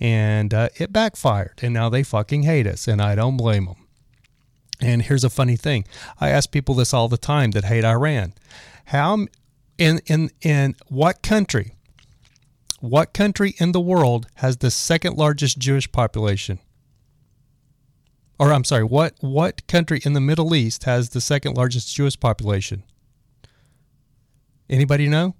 [0.00, 1.60] and uh, it backfired.
[1.60, 3.77] And now they fucking hate us, and I don't blame them.
[4.80, 5.84] And here's a funny thing:
[6.20, 8.34] I ask people this all the time that hate Iran.
[8.86, 9.26] How
[9.76, 11.74] in in in what country
[12.80, 16.60] what country in the world has the second largest Jewish population?
[18.38, 22.18] Or I'm sorry, what what country in the Middle East has the second largest Jewish
[22.18, 22.84] population?
[24.70, 25.34] Anybody know?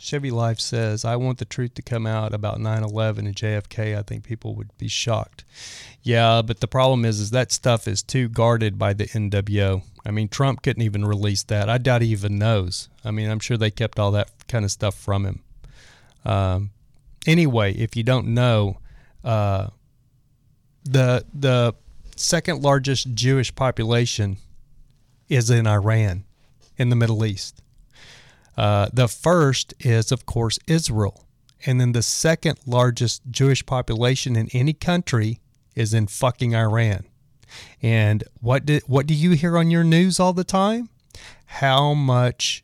[0.00, 3.96] Chevy Life says, I want the truth to come out about 9 11 and JFK.
[3.96, 5.44] I think people would be shocked.
[6.02, 9.82] Yeah, but the problem is, is that stuff is too guarded by the NWO.
[10.06, 11.68] I mean, Trump couldn't even release that.
[11.68, 12.88] I doubt he even knows.
[13.04, 15.40] I mean, I'm sure they kept all that kind of stuff from him.
[16.24, 16.70] Um,
[17.26, 18.78] anyway, if you don't know,
[19.22, 19.68] uh,
[20.84, 21.74] the the
[22.16, 24.38] second largest Jewish population
[25.28, 26.24] is in Iran,
[26.78, 27.62] in the Middle East.
[28.60, 31.24] Uh, the first is, of course, Israel.
[31.64, 35.40] And then the second largest Jewish population in any country
[35.74, 37.06] is in fucking Iran.
[37.80, 40.90] And what do, what do you hear on your news all the time?
[41.46, 42.62] How much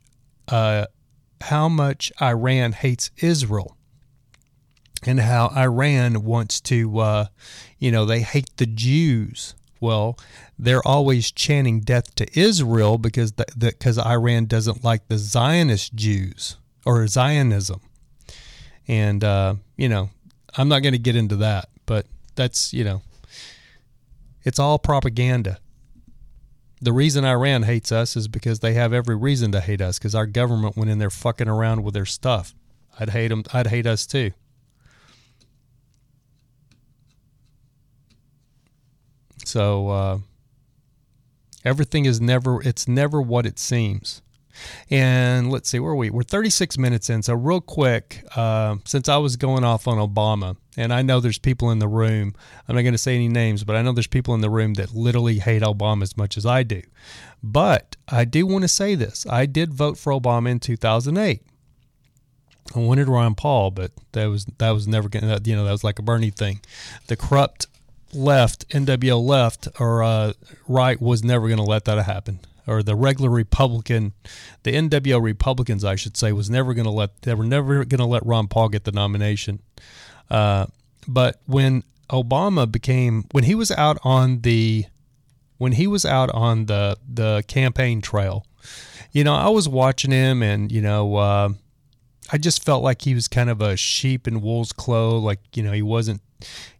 [0.49, 0.85] uh,
[1.41, 3.75] how much Iran hates Israel
[5.03, 7.27] and how Iran wants to, uh,
[7.79, 9.55] you know, they hate the Jews.
[9.81, 10.19] Well,
[10.59, 17.07] they're always chanting death to Israel because because Iran doesn't like the Zionist Jews or
[17.07, 17.81] Zionism,
[18.89, 20.11] and uh, you know,
[20.57, 23.03] I'm not going to get into that, but that's you know,
[24.45, 25.59] it's all propaganda.
[26.81, 30.15] The reason Iran hates us is because they have every reason to hate us because
[30.15, 32.55] our government went in there fucking around with their stuff.
[33.01, 33.45] I'd hate them.
[33.53, 34.33] I'd hate us too.
[39.57, 40.19] So uh,
[41.65, 44.21] everything is never it's never what it seems.
[44.91, 46.11] And let's see, where we?
[46.11, 47.23] We're 36 minutes in.
[47.23, 51.39] So, real quick, uh, since I was going off on Obama, and I know there's
[51.39, 52.35] people in the room,
[52.69, 54.75] I'm not going to say any names, but I know there's people in the room
[54.75, 56.83] that literally hate Obama as much as I do.
[57.43, 61.41] But I do want to say this I did vote for Obama in 2008.
[62.75, 65.85] I wanted Ron Paul, but that was that was never to, you know, that was
[65.85, 66.61] like a Bernie thing.
[67.07, 67.69] The corrupt
[68.17, 70.33] left, NWO left or uh,
[70.67, 72.41] right was never going to let that happen.
[72.67, 74.13] Or the regular Republican,
[74.65, 78.01] the NWO Republicans, I should say, was never going to let they were never going
[78.01, 79.61] to let Ron Paul get the nomination.
[80.29, 80.67] Uh,
[81.07, 84.87] but when Obama became when he was out on the
[85.59, 88.45] when he was out on the the campaign trail,
[89.13, 91.49] you know, I was watching him, and you know, uh,
[92.31, 95.23] I just felt like he was kind of a sheep in wool's cloth.
[95.23, 96.21] Like you know, he wasn't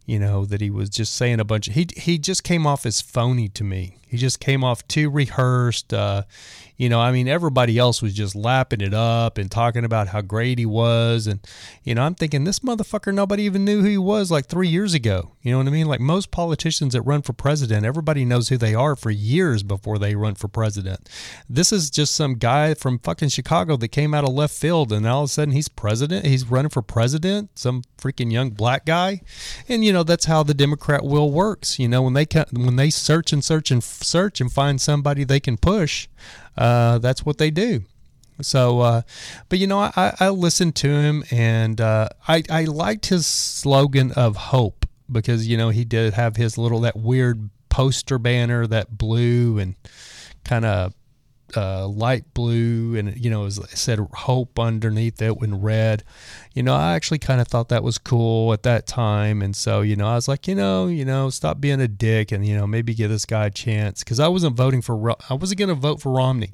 [0.07, 2.85] you know that he was just saying a bunch of, he he just came off
[2.85, 3.97] as phony to me.
[4.07, 6.23] He just came off too rehearsed uh,
[6.77, 10.21] you know i mean everybody else was just lapping it up and talking about how
[10.21, 11.27] great he was.
[11.27, 11.45] And
[11.83, 14.93] you know i'm thinking this motherfucker nobody even knew who he was like three years
[14.93, 15.33] ago.
[15.41, 15.87] You know what i mean?
[15.87, 19.99] Like most politicians that run for president everybody knows who they are for years before
[19.99, 21.09] they run for president.
[21.49, 25.05] This is just some guy from fucking chicago that came out of left field and
[25.05, 29.19] all of a sudden he's president he's running for president some freaking young black guy
[29.67, 31.79] and you know that's how the Democrat will works.
[31.79, 35.39] You know when they when they search and search and search and find somebody they
[35.39, 36.07] can push,
[36.57, 37.83] uh, that's what they do.
[38.41, 39.01] So, uh,
[39.49, 44.11] but you know, I, I listened to him and uh, I I liked his slogan
[44.11, 48.97] of hope because you know he did have his little that weird poster banner that
[48.97, 49.75] blue and
[50.43, 50.93] kind of
[51.55, 56.03] uh, light blue and you know it said hope underneath it in red.
[56.53, 59.41] You know i actually kind of thought that was cool at that time.
[59.41, 62.31] And so you know i was like you know you know stop being a dick
[62.31, 64.03] and you know maybe give this guy a chance.
[64.03, 66.53] Because i wasn't voting for i wasn't going to vote for romney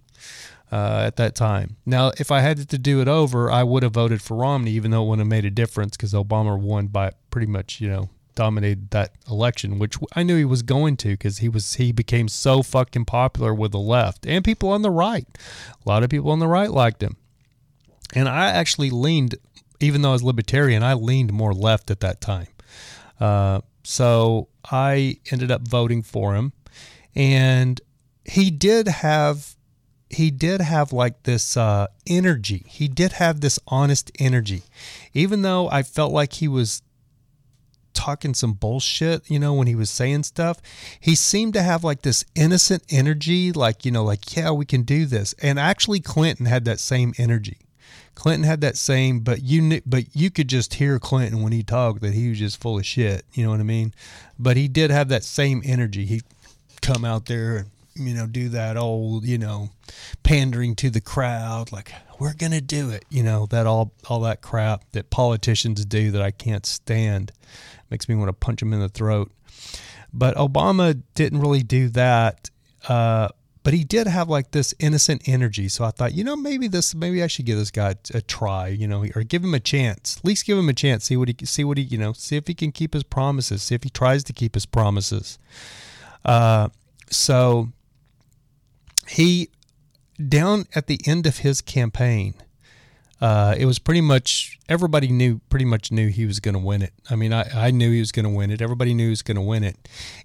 [0.71, 1.77] uh, at that time.
[1.85, 4.91] Now if i had to do it over i would have voted for romney even
[4.91, 8.09] though it wouldn't have made a difference because obama won by pretty much you know
[8.35, 12.27] dominated that election, which I knew he was going to because he was he became
[12.27, 15.27] so fucking popular with the left and people on the right.
[15.85, 17.17] A lot of people on the right liked him,
[18.13, 19.35] and I actually leaned,
[19.79, 22.47] even though I was libertarian, I leaned more left at that time.
[23.19, 26.53] Uh, so I ended up voting for him,
[27.15, 27.79] and
[28.25, 29.55] he did have
[30.09, 32.63] he did have like this uh, energy.
[32.67, 34.63] He did have this honest energy,
[35.13, 36.81] even though I felt like he was
[37.93, 40.61] talking some bullshit, you know, when he was saying stuff.
[40.99, 44.83] He seemed to have like this innocent energy, like, you know, like, yeah, we can
[44.83, 45.33] do this.
[45.41, 47.59] And actually, Clinton had that same energy.
[48.15, 51.63] Clinton had that same, but you knew, but you could just hear Clinton when he
[51.63, 53.25] talked that he was just full of shit.
[53.33, 53.93] You know what I mean?
[54.37, 56.05] But he did have that same energy.
[56.05, 56.21] He
[56.81, 59.69] come out there and you know do that old you know
[60.23, 64.41] pandering to the crowd like we're gonna do it you know that all all that
[64.41, 67.31] crap that politicians do that I can't stand
[67.93, 69.31] makes me want to punch him in the throat.
[70.11, 72.49] But Obama didn't really do that.
[72.89, 73.27] Uh,
[73.61, 75.69] but he did have like this innocent energy.
[75.69, 78.67] So I thought, you know, maybe this, maybe I should give this guy a try,
[78.67, 80.17] you know, or give him a chance.
[80.17, 81.05] At least give him a chance.
[81.05, 83.61] See what he, see what he, you know, see if he can keep his promises.
[83.61, 85.37] See if he tries to keep his promises.
[86.25, 86.69] Uh,
[87.11, 87.69] so
[89.07, 89.49] he,
[90.27, 92.33] down at the end of his campaign,
[93.23, 96.81] uh, it was pretty much everybody knew pretty much knew he was going to win
[96.81, 96.91] it.
[97.09, 98.61] I mean, I, I knew he was going to win it.
[98.61, 99.77] Everybody knew he was going to win it,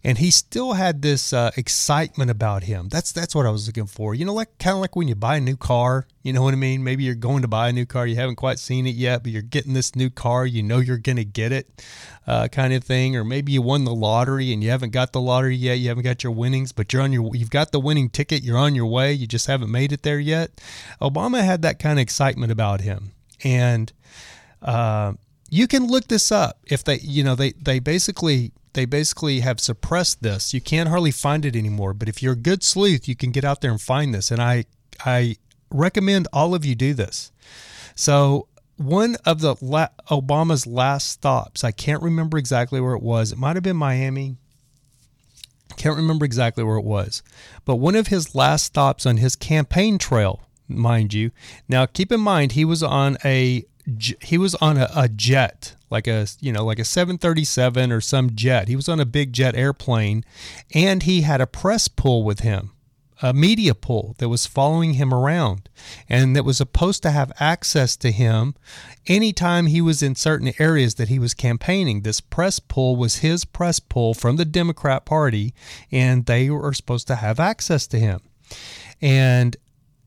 [0.02, 2.88] and he still had this uh, excitement about him.
[2.88, 4.16] That's that's what I was looking for.
[4.16, 6.08] You know, like kind of like when you buy a new car.
[6.28, 6.84] You know what I mean?
[6.84, 8.06] Maybe you're going to buy a new car.
[8.06, 10.46] You haven't quite seen it yet, but you're getting this new car.
[10.46, 11.84] You know you're going to get it,
[12.26, 13.16] uh, kind of thing.
[13.16, 15.78] Or maybe you won the lottery and you haven't got the lottery yet.
[15.78, 18.44] You haven't got your winnings, but you're on your you've got the winning ticket.
[18.44, 19.12] You're on your way.
[19.12, 20.50] You just haven't made it there yet.
[21.00, 23.12] Obama had that kind of excitement about him
[23.44, 23.92] and
[24.62, 25.12] uh,
[25.50, 29.60] you can look this up if they you know they they basically they basically have
[29.60, 33.16] suppressed this you can't hardly find it anymore but if you're a good sleuth you
[33.16, 34.64] can get out there and find this and i
[35.04, 35.36] i
[35.70, 37.32] recommend all of you do this
[37.94, 38.46] so
[38.76, 43.38] one of the la- obama's last stops i can't remember exactly where it was it
[43.38, 44.36] might have been miami
[45.76, 47.22] can't remember exactly where it was
[47.64, 51.30] but one of his last stops on his campaign trail mind you.
[51.68, 53.64] Now, keep in mind he was on a
[54.20, 58.34] he was on a, a, jet, like a you know like a 737 or some
[58.34, 58.68] jet.
[58.68, 60.24] He was on a big jet airplane,
[60.74, 62.72] and he had a press pool with him,
[63.20, 65.68] a media pool that was following him around,
[66.08, 68.54] and that was supposed to have access to him
[69.06, 72.02] anytime he was in certain areas that he was campaigning.
[72.02, 75.54] This press pool was his press pool from the Democrat Party,
[75.90, 78.20] and they were supposed to have access to him.
[79.00, 79.56] And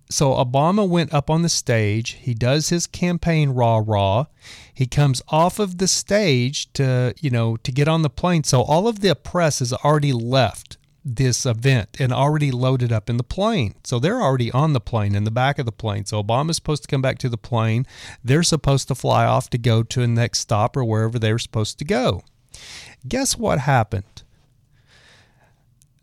[0.09, 2.18] so Obama went up on the stage.
[2.20, 4.26] He does his campaign rah rah.
[4.74, 8.43] He comes off of the stage to, you know, to get on the plane.
[8.43, 13.17] So all of the press has already left this event and already loaded up in
[13.17, 13.75] the plane.
[13.83, 16.05] So they're already on the plane in the back of the plane.
[16.05, 17.85] So Obama's supposed to come back to the plane.
[18.23, 21.39] They're supposed to fly off to go to the next stop or wherever they were
[21.39, 22.23] supposed to go.
[23.07, 24.23] Guess what happened?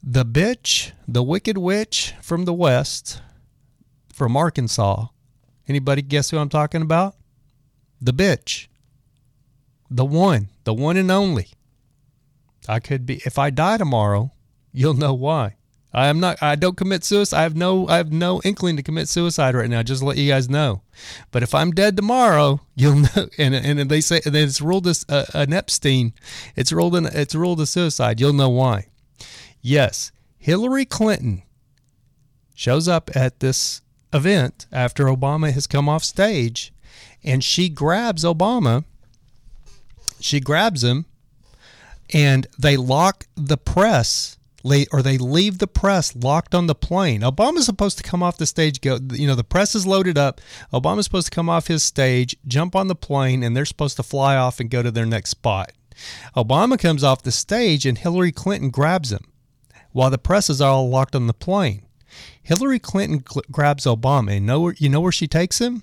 [0.02, 3.20] The bitch, the wicked witch from the west,
[4.12, 5.06] from Arkansas.
[5.68, 7.14] Anybody guess who I'm talking about?
[8.00, 8.68] The bitch.
[9.90, 11.48] The one, the one and only.
[12.68, 14.32] I could be if I die tomorrow,
[14.78, 15.56] you'll know why.
[15.92, 17.38] I am not I don't commit suicide.
[17.38, 20.18] I have no I have no inkling to commit suicide right now, just to let
[20.18, 20.82] you guys know.
[21.32, 25.04] But if I'm dead tomorrow, you'll know and and they say and it's ruled as
[25.08, 26.12] uh, an Epstein,
[26.54, 28.86] it's ruled in, it's ruled a suicide, you'll know why.
[29.60, 31.42] Yes, Hillary Clinton
[32.54, 36.72] shows up at this event after Obama has come off stage
[37.24, 38.84] and she grabs Obama.
[40.20, 41.06] She grabs him
[42.12, 47.20] and they lock the press or they leave the press locked on the plane.
[47.22, 50.40] Obama's supposed to come off the stage, go, you know, the press is loaded up.
[50.72, 54.02] Obama's supposed to come off his stage, jump on the plane, and they're supposed to
[54.02, 55.72] fly off and go to their next spot.
[56.36, 59.32] Obama comes off the stage and Hillary Clinton grabs him
[59.92, 61.82] while the press is all locked on the plane.
[62.42, 65.82] Hillary Clinton cl- grabs Obama, and know you know where she takes him?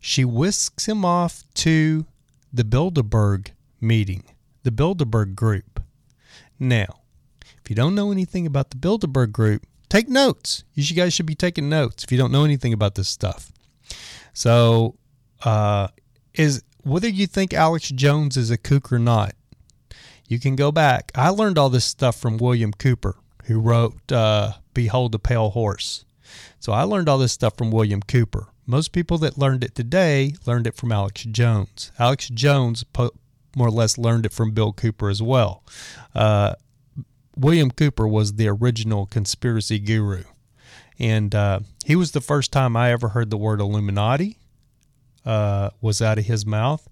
[0.00, 2.06] She whisks him off to
[2.52, 3.48] the Bilderberg
[3.80, 4.24] meeting,
[4.62, 5.82] the Bilderberg group.
[6.58, 6.99] Now,
[7.70, 10.64] if you don't know anything about the Bilderberg group, take notes.
[10.74, 13.52] You guys should be taking notes if you don't know anything about this stuff.
[14.32, 14.96] So,
[15.44, 15.86] uh,
[16.34, 19.34] is whether you think Alex Jones is a kook or not,
[20.26, 21.12] you can go back.
[21.14, 23.14] I learned all this stuff from William Cooper,
[23.44, 26.04] who wrote uh, Behold the Pale Horse.
[26.58, 28.48] So I learned all this stuff from William Cooper.
[28.66, 31.92] Most people that learned it today learned it from Alex Jones.
[32.00, 33.14] Alex Jones po-
[33.54, 35.62] more or less learned it from Bill Cooper as well.
[36.16, 36.54] Uh,
[37.40, 40.24] William Cooper was the original conspiracy guru.
[40.98, 44.36] And uh, he was the first time I ever heard the word Illuminati
[45.24, 46.86] uh, was out of his mouth.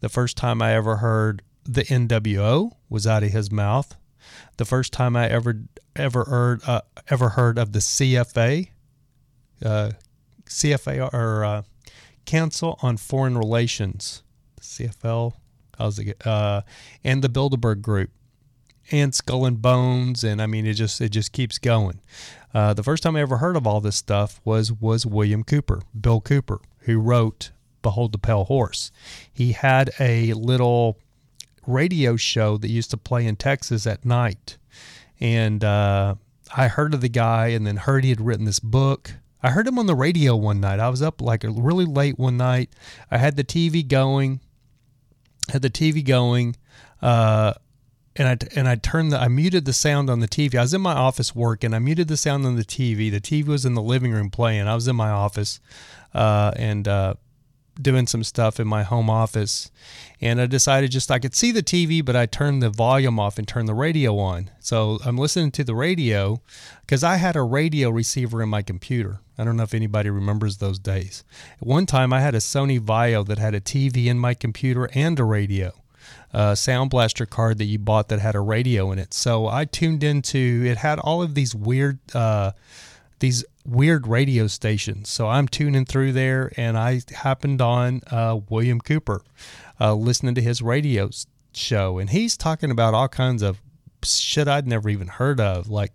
[0.00, 3.96] The first time I ever heard the NWO was out of his mouth.
[4.58, 5.62] The first time I ever
[5.96, 8.68] ever heard uh, ever heard of the CFA,
[9.64, 9.90] uh,
[10.46, 11.62] CFA or uh,
[12.26, 14.22] Council on Foreign Relations,
[14.60, 15.34] CFL,
[15.78, 16.62] how's it, uh,
[17.02, 18.10] and the Bilderberg Group,
[18.90, 22.00] and Skull and Bones, and I mean it just it just keeps going.
[22.52, 25.82] Uh, the first time I ever heard of all this stuff was was William Cooper,
[25.98, 27.50] Bill Cooper, who wrote
[27.82, 28.90] Behold the Pale Horse.
[29.32, 30.98] He had a little
[31.66, 34.58] radio show that used to play in Texas at night
[35.20, 36.14] and uh,
[36.54, 39.12] I heard of the guy and then heard he had written this book.
[39.42, 40.80] I heard him on the radio one night.
[40.80, 42.70] I was up like really late one night.
[43.10, 44.40] I had the TV going,
[45.50, 46.56] had the TV going,
[47.02, 47.54] uh,
[48.16, 50.54] and I and I turned the I muted the sound on the TV.
[50.56, 51.74] I was in my office working.
[51.74, 53.10] I muted the sound on the TV.
[53.10, 54.68] The TV was in the living room playing.
[54.68, 55.60] I was in my office,
[56.14, 57.14] uh, and uh,
[57.80, 59.70] doing some stuff in my home office
[60.20, 63.38] and I decided just I could see the TV, but I turned the volume off
[63.38, 64.50] and turned the radio on.
[64.58, 66.40] So I'm listening to the radio
[66.80, 69.20] because I had a radio receiver in my computer.
[69.36, 71.24] I don't know if anybody remembers those days.
[71.60, 74.88] At one time, I had a Sony Vaio that had a TV in my computer
[74.94, 75.72] and a radio.
[76.34, 79.14] A Sound Blaster card that you bought that had a radio in it.
[79.14, 82.52] So I tuned into it had all of these weird uh,
[83.20, 85.08] these weird radio stations.
[85.08, 89.22] So I'm tuning through there, and I happened on uh, William Cooper,
[89.80, 91.08] uh, listening to his radio
[91.54, 93.62] show, and he's talking about all kinds of
[94.02, 95.68] shit I'd never even heard of.
[95.68, 95.92] Like,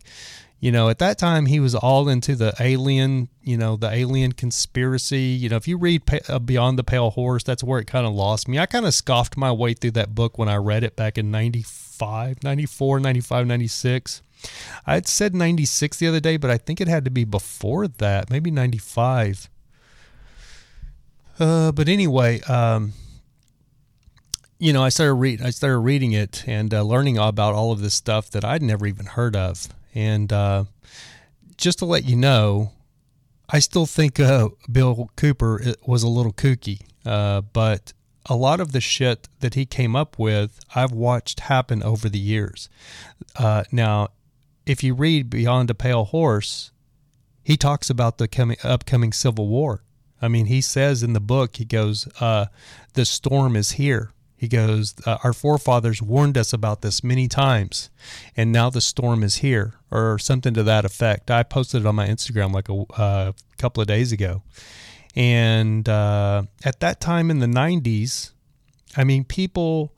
[0.60, 4.34] you know, at that time he was all into the alien, you know, the alien
[4.34, 5.22] conspiracy.
[5.22, 8.14] You know, if you read uh, Beyond the Pale Horse, that's where it kind of
[8.14, 8.60] lost me.
[8.60, 11.32] I kind of scoffed my way through that book when I read it back in
[11.32, 14.22] 95, 94, 95, 96.
[14.86, 17.88] I had said 96 the other day, but I think it had to be before
[17.88, 19.50] that, maybe 95.
[21.40, 22.94] Uh, but anyway, um,
[24.60, 27.80] you know, I started read, I started reading it and uh, learning about all of
[27.80, 29.70] this stuff that I'd never even heard of.
[29.94, 30.66] And uh,
[31.58, 32.72] just to let you know,
[33.50, 37.94] I still think uh, Bill Cooper was a little kooky, uh, but
[38.26, 42.20] a lot of the shit that he came up with, I've watched happen over the
[42.20, 42.70] years.
[43.36, 44.10] Uh, now,
[44.66, 46.72] if you read Beyond a Pale Horse,
[47.44, 49.84] he talks about the coming upcoming Civil War.
[50.22, 52.48] I mean, he says in the book, he goes, uh,
[52.94, 57.90] "The storm is here." He goes, uh, Our forefathers warned us about this many times,
[58.38, 61.30] and now the storm is here, or something to that effect.
[61.30, 64.42] I posted it on my Instagram like a uh, couple of days ago.
[65.14, 68.32] And uh, at that time in the 90s,
[68.96, 69.94] I mean, people,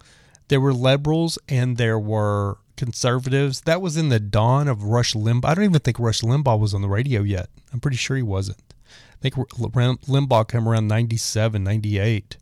[0.48, 3.62] there were liberals and there were conservatives.
[3.62, 5.46] That was in the dawn of Rush Limbaugh.
[5.46, 7.50] I don't even think Rush Limbaugh was on the radio yet.
[7.72, 8.74] I'm pretty sure he wasn't.
[8.90, 12.38] I think Limbaugh came around 97, 98.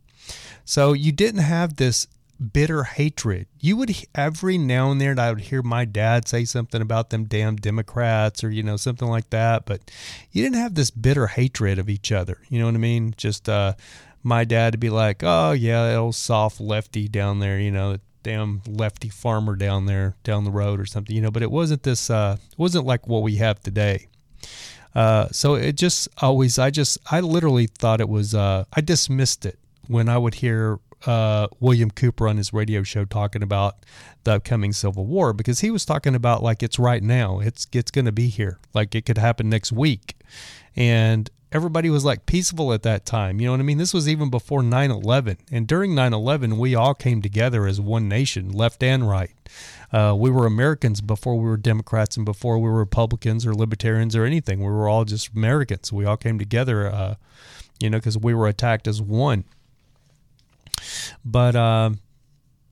[0.66, 2.08] So you didn't have this
[2.40, 3.48] bitter hatred.
[3.60, 7.26] You would every now and then I would hear my dad say something about them
[7.26, 9.92] damn Democrats or you know something like that, but
[10.32, 12.40] you didn't have this bitter hatred of each other.
[12.50, 13.14] You know what I mean?
[13.18, 13.74] Just uh,
[14.24, 18.62] my dad to be like, "Oh yeah, old soft lefty down there," you know, damn
[18.68, 21.32] lefty farmer down there down the road or something, you know.
[21.32, 22.10] But it wasn't this.
[22.10, 24.08] Uh, it wasn't like what we have today.
[24.96, 28.34] Uh, so it just always, I just, I literally thought it was.
[28.34, 29.60] Uh, I dismissed it
[29.90, 33.86] when I would hear uh, William Cooper on his radio show talking about
[34.24, 37.40] the upcoming Civil War because he was talking about like it's right now.
[37.40, 38.60] It's it's going to be here.
[38.74, 40.16] Like it could happen next week,
[40.76, 43.40] and everybody was like peaceful at that time.
[43.40, 43.78] You know what I mean?
[43.78, 45.38] This was even before 9 11.
[45.52, 49.32] And during 9 11, we all came together as one nation, left and right.
[49.92, 54.16] Uh, we were Americans before we were Democrats and before we were Republicans or Libertarians
[54.16, 54.60] or anything.
[54.60, 55.92] We were all just Americans.
[55.92, 57.16] We all came together, uh,
[57.80, 59.46] you know, because we were attacked as one.
[61.24, 61.92] But, uh,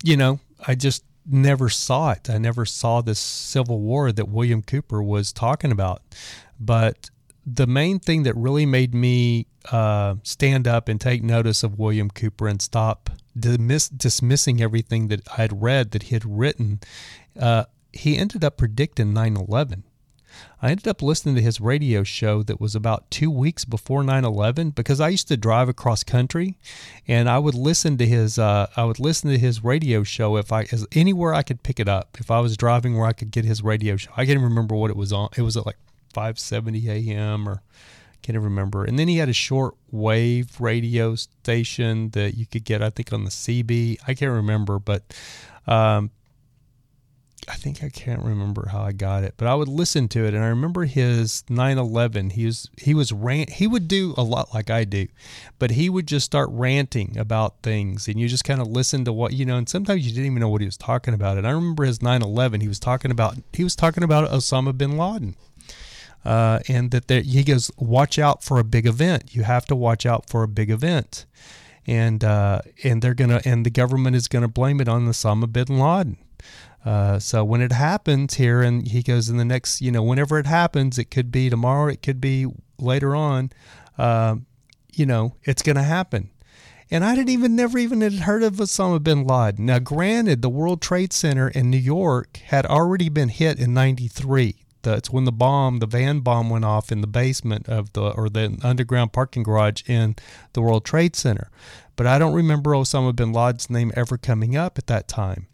[0.04, 2.30] you know, I just never saw it.
[2.30, 6.02] I never saw this civil war that William Cooper was talking about.
[6.60, 7.10] But
[7.46, 12.10] the main thing that really made me uh, stand up and take notice of William
[12.10, 16.80] Cooper and stop dismiss, dismissing everything that I had read that he had written,
[17.40, 19.84] uh, he ended up predicting 9 11.
[20.62, 24.74] I ended up listening to his radio show that was about two weeks before 9/11
[24.76, 26.58] because I used to drive across country,
[27.08, 30.52] and I would listen to his uh, I would listen to his radio show if
[30.52, 32.18] I as anywhere I could pick it up.
[32.20, 34.90] If I was driving where I could get his radio show, I can't remember what
[34.90, 35.30] it was on.
[35.38, 35.78] It was at like
[36.14, 37.62] 570 AM or
[38.28, 38.84] can't even remember.
[38.84, 43.14] And then he had a short wave radio station that you could get, I think,
[43.14, 44.00] on the CB.
[44.06, 45.04] I can't remember, but
[45.66, 46.12] um,
[47.48, 50.34] I think I can't remember how I got it, but I would listen to it,
[50.34, 52.34] and I remember his 9/11.
[52.34, 53.52] He was he was rant.
[53.52, 55.08] He would do a lot like I do,
[55.60, 59.14] but he would just start ranting about things, and you just kind of listen to
[59.14, 59.58] what you know.
[59.58, 61.38] And sometimes you didn't even know what he was talking about.
[61.38, 62.62] And I remember his 9/11.
[62.62, 65.36] He was talking about he was talking about Osama bin Laden
[66.28, 69.34] uh, and that there, he goes, watch out for a big event.
[69.34, 71.26] You have to watch out for a big event,
[71.86, 75.80] and uh, and they're gonna and the government is gonna blame it on Osama bin
[75.80, 76.18] Laden.
[76.88, 80.40] Uh, so when it happens here, and he goes in the next, you know, whenever
[80.40, 82.48] it happens, it could be tomorrow, it could be
[82.80, 83.52] later on.
[83.98, 84.38] Uh,
[84.94, 86.30] you know, it's going to happen.
[86.90, 89.66] And I didn't even never even had heard of Osama bin Laden.
[89.66, 94.64] Now, granted, the World Trade Center in New York had already been hit in '93
[94.84, 98.30] That's when the bomb, the van bomb went off in the basement of the or
[98.30, 100.16] the underground parking garage in
[100.54, 101.52] the World Trade Center.
[101.98, 105.48] But I don't remember Osama bin Laden's name ever coming up at that time.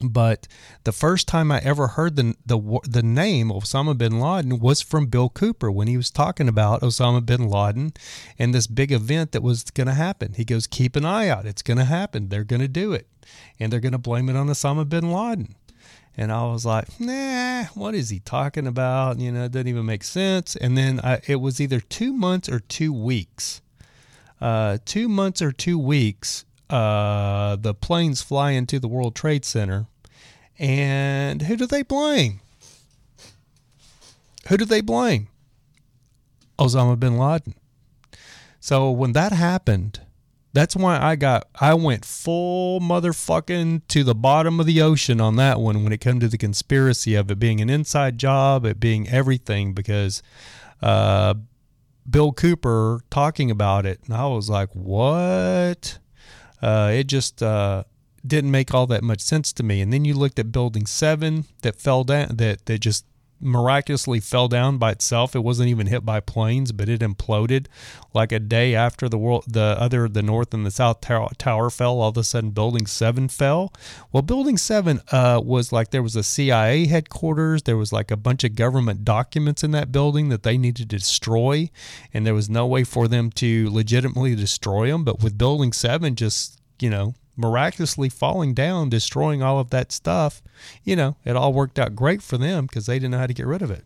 [0.00, 0.48] But
[0.84, 5.06] the first time I ever heard the, the the name Osama bin Laden was from
[5.06, 7.92] Bill Cooper when he was talking about Osama bin Laden
[8.38, 10.32] and this big event that was going to happen.
[10.32, 11.44] He goes, "Keep an eye out.
[11.44, 12.30] It's going to happen.
[12.30, 13.08] They're going to do it,
[13.58, 15.54] and they're going to blame it on Osama bin Laden."
[16.16, 19.18] And I was like, "Nah, what is he talking about?
[19.18, 22.48] You know, it doesn't even make sense." And then I, it was either two months
[22.48, 23.60] or two weeks.
[24.40, 29.86] Uh, two months or two weeks uh, the planes fly into the World Trade Center.
[30.58, 32.40] And who do they blame?
[34.48, 35.28] Who do they blame?
[36.58, 37.54] Osama bin Laden.
[38.60, 40.00] So when that happened,
[40.52, 45.36] that's why I got I went full motherfucking to the bottom of the ocean on
[45.36, 48.80] that one when it came to the conspiracy of it being an inside job, it
[48.80, 50.22] being everything because
[50.82, 51.34] uh,
[52.08, 55.98] Bill Cooper talking about it, and I was like, "What?"
[56.62, 57.84] Uh, it just uh,
[58.26, 59.80] didn't make all that much sense to me.
[59.80, 63.04] And then you looked at Building Seven that fell down, that that just
[63.40, 65.34] miraculously fell down by itself.
[65.34, 67.66] It wasn't even hit by planes, but it imploded
[68.12, 71.70] like a day after the world, the other, the north and the south tower, tower
[71.70, 72.00] fell.
[72.00, 73.72] All of a sudden, Building Seven fell.
[74.12, 77.62] Well, Building Seven uh, was like there was a CIA headquarters.
[77.62, 80.96] There was like a bunch of government documents in that building that they needed to
[80.96, 81.70] destroy,
[82.12, 85.04] and there was no way for them to legitimately destroy them.
[85.04, 90.42] But with Building Seven, just you know miraculously falling down, destroying all of that stuff,
[90.84, 93.34] you know, it all worked out great for them because they didn't know how to
[93.34, 93.84] get rid of it.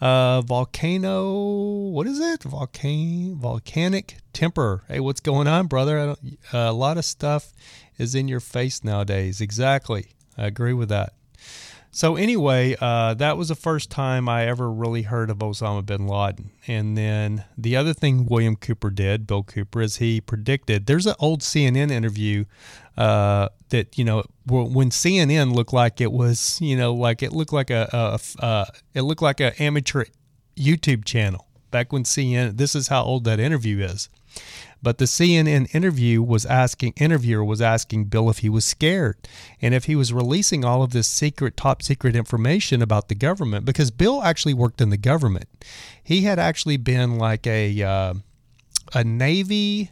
[0.00, 1.32] Uh, volcano,
[1.90, 2.44] what is it?
[2.44, 4.84] Volcano, volcanic temper.
[4.86, 6.14] Hey, what's going on, brother?
[6.52, 7.52] A lot of stuff
[7.98, 9.40] is in your face nowadays.
[9.40, 10.10] Exactly.
[10.36, 11.14] I agree with that.
[11.98, 16.06] So anyway, uh, that was the first time I ever really heard of Osama bin
[16.06, 16.52] Laden.
[16.68, 20.86] And then the other thing William Cooper did, Bill Cooper, is he predicted.
[20.86, 22.44] There's an old CNN interview
[22.96, 27.52] uh, that you know when CNN looked like it was, you know, like it looked
[27.52, 30.04] like a, a, a it looked like an amateur
[30.56, 32.58] YouTube channel back when CNN.
[32.58, 34.08] This is how old that interview is.
[34.82, 39.16] But the CNN interview was asking interviewer was asking Bill if he was scared
[39.60, 43.64] and if he was releasing all of this secret top secret information about the government
[43.64, 45.48] because Bill actually worked in the government.
[46.02, 48.14] He had actually been like a uh,
[48.94, 49.90] a Navy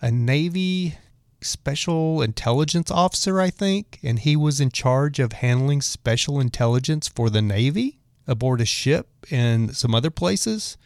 [0.00, 0.96] a Navy
[1.40, 7.30] special intelligence officer, I think, and he was in charge of handling special intelligence for
[7.30, 10.76] the Navy aboard a ship and some other places.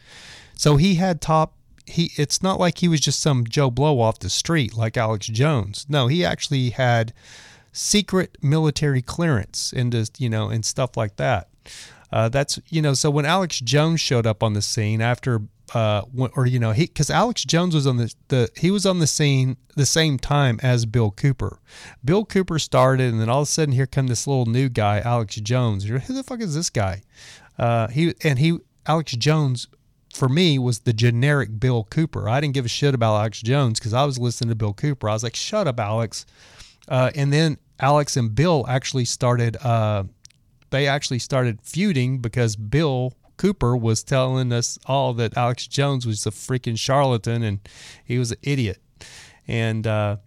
[0.55, 1.55] So he had top
[1.85, 5.27] he it's not like he was just some Joe Blow off the street like Alex
[5.27, 5.85] Jones.
[5.89, 7.13] No, he actually had
[7.73, 11.49] secret military clearance into you know and stuff like that.
[12.11, 15.41] Uh, that's you know so when Alex Jones showed up on the scene after
[15.73, 16.01] uh,
[16.35, 19.07] or you know he because Alex Jones was on the the he was on the
[19.07, 21.59] scene the same time as Bill Cooper.
[22.03, 24.99] Bill Cooper started and then all of a sudden here come this little new guy
[24.99, 25.85] Alex Jones.
[25.85, 27.03] Who the fuck is this guy?
[27.57, 29.67] Uh, he and he Alex Jones
[30.15, 32.29] for me was the generic Bill Cooper.
[32.29, 35.09] I didn't give a shit about Alex Jones because I was listening to Bill Cooper.
[35.09, 36.25] I was like, shut up, Alex.
[36.87, 39.57] Uh, and then Alex and Bill actually started.
[39.57, 40.03] Uh,
[40.69, 46.25] they actually started feuding because Bill Cooper was telling us all that Alex Jones was
[46.25, 47.59] a freaking charlatan and
[48.05, 48.77] he was an idiot.
[49.47, 50.17] And uh,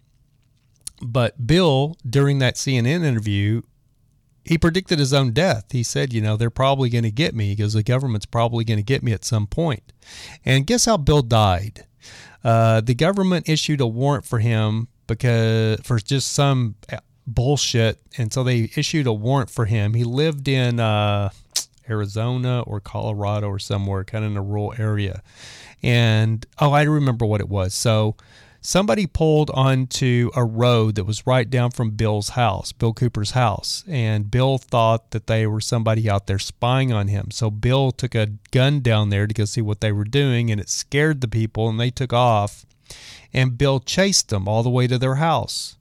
[1.00, 3.62] but Bill during that CNN interview
[4.44, 5.72] he predicted his own death.
[5.72, 8.78] He said, you know, they're probably going to get me because the government's probably going
[8.78, 9.92] to get me at some point.
[10.44, 11.86] And guess how Bill died?
[12.42, 16.74] Uh, the government issued a warrant for him because for just some
[17.26, 19.94] bullshit, and so they issued a warrant for him.
[19.94, 21.30] He lived in uh,
[21.88, 25.22] Arizona or Colorado or somewhere, kind of in a rural area.
[25.82, 27.74] And oh, I remember what it was.
[27.74, 28.16] So
[28.64, 33.84] somebody pulled onto a road that was right down from Bill's house, Bill Cooper's house,
[33.86, 37.30] and Bill thought that they were somebody out there spying on him.
[37.30, 40.60] So Bill took a gun down there to go see what they were doing, and
[40.60, 42.64] it scared the people, and they took off.
[43.34, 45.76] And Bill chased them all the way to their house.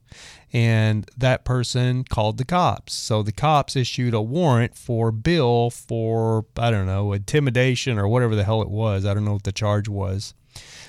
[0.52, 2.92] And that person called the cops.
[2.92, 8.36] So the cops issued a warrant for Bill for, I don't know, intimidation or whatever
[8.36, 9.04] the hell it was.
[9.04, 10.32] I don't know what the charge was.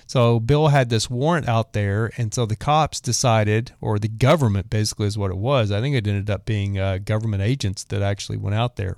[0.07, 4.69] So Bill had this warrant out there, and so the cops decided, or the government
[4.69, 5.71] basically is what it was.
[5.71, 8.97] I think it ended up being uh, government agents that actually went out there.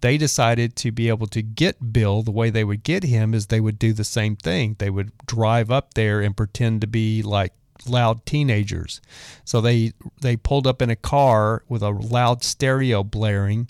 [0.00, 2.22] They decided to be able to get Bill.
[2.22, 4.76] The way they would get him is they would do the same thing.
[4.78, 7.54] They would drive up there and pretend to be like
[7.86, 9.00] loud teenagers.
[9.44, 13.68] So they they pulled up in a car with a loud stereo blaring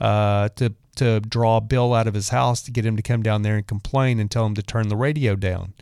[0.00, 3.42] uh, to to draw Bill out of his house to get him to come down
[3.42, 5.74] there and complain and tell him to turn the radio down.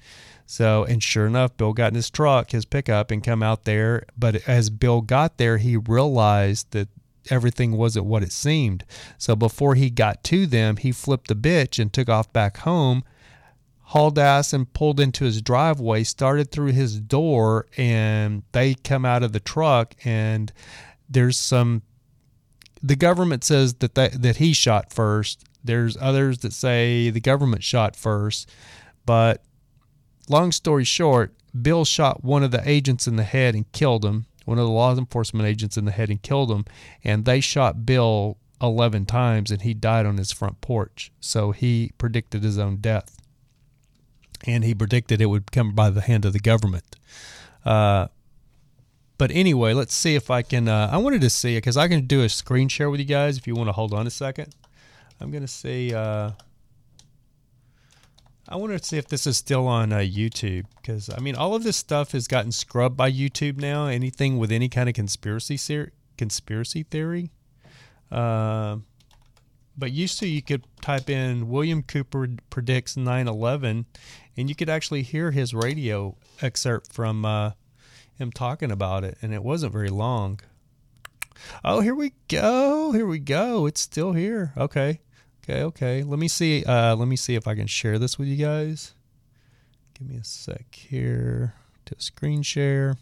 [0.46, 4.04] So, and sure enough, Bill got in his truck, his pickup, and come out there.
[4.18, 6.88] But as Bill got there, he realized that
[7.30, 8.84] everything wasn't what it seemed.
[9.16, 13.04] So before he got to them, he flipped the bitch and took off back home,
[13.80, 19.22] hauled ass and pulled into his driveway, started through his door, and they come out
[19.22, 20.52] of the truck and
[21.08, 21.82] there's some
[22.84, 25.42] the government says that that, he shot first.
[25.64, 28.50] There's others that say the government shot first.
[29.06, 29.42] But
[30.28, 34.26] long story short, Bill shot one of the agents in the head and killed him
[34.44, 36.64] one of the law enforcement agents in the head and killed him.
[37.02, 41.10] And they shot Bill 11 times and he died on his front porch.
[41.20, 43.20] So he predicted his own death.
[44.46, 46.96] And he predicted it would come by the hand of the government.
[47.64, 48.08] Uh,
[49.16, 50.68] but anyway, let's see if I can.
[50.68, 53.06] Uh, I wanted to see it because I can do a screen share with you
[53.06, 54.54] guys if you want to hold on a second.
[55.20, 55.94] I'm going to see.
[55.94, 56.32] Uh,
[58.48, 61.54] I want to see if this is still on uh, YouTube because I mean, all
[61.54, 63.86] of this stuff has gotten scrubbed by YouTube now.
[63.86, 67.30] Anything with any kind of conspiracy ser- conspiracy theory.
[68.10, 68.78] Uh,
[69.76, 73.86] but used to, you could type in William Cooper predicts 9/11,
[74.36, 77.52] and you could actually hear his radio excerpt from uh,
[78.18, 80.40] him talking about it, and it wasn't very long.
[81.64, 82.92] Oh, here we go.
[82.92, 83.66] Here we go.
[83.66, 84.52] It's still here.
[84.56, 85.00] Okay.
[85.42, 86.02] Okay, okay.
[86.02, 86.64] Let me see.
[86.64, 88.94] Uh, let me see if I can share this with you guys.
[89.98, 91.54] Give me a sec here
[91.86, 92.96] to screen share.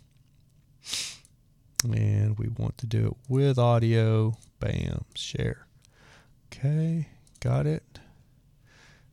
[1.85, 4.37] And we want to do it with audio.
[4.61, 5.67] Bam, share.
[6.47, 7.09] Okay,
[7.41, 7.99] got it.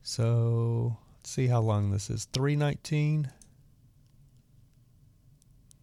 [0.01, 2.25] So let's see how long this is.
[2.33, 3.31] 319.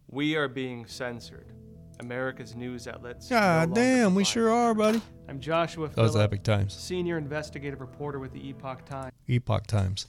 [0.09, 1.51] We are being censored.
[1.99, 3.27] America's news outlets.
[3.27, 5.01] God no damn, we sure are, buddy.
[5.27, 6.73] I'm Joshua Those Philipp, Epoch Times.
[6.73, 9.11] senior investigative reporter with the Epoch Times.
[9.27, 10.07] Epoch times.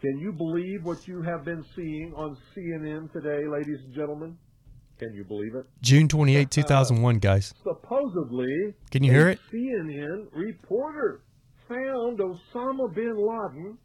[0.00, 4.36] Can you believe what you have been seeing on CNN today, ladies and gentlemen?
[4.98, 5.64] Can you believe it?
[5.80, 7.54] June 28, 2001, guys.
[7.64, 9.40] Supposedly, Can you hear it?
[9.52, 11.22] CNN reporter
[11.68, 13.78] found Osama bin Laden,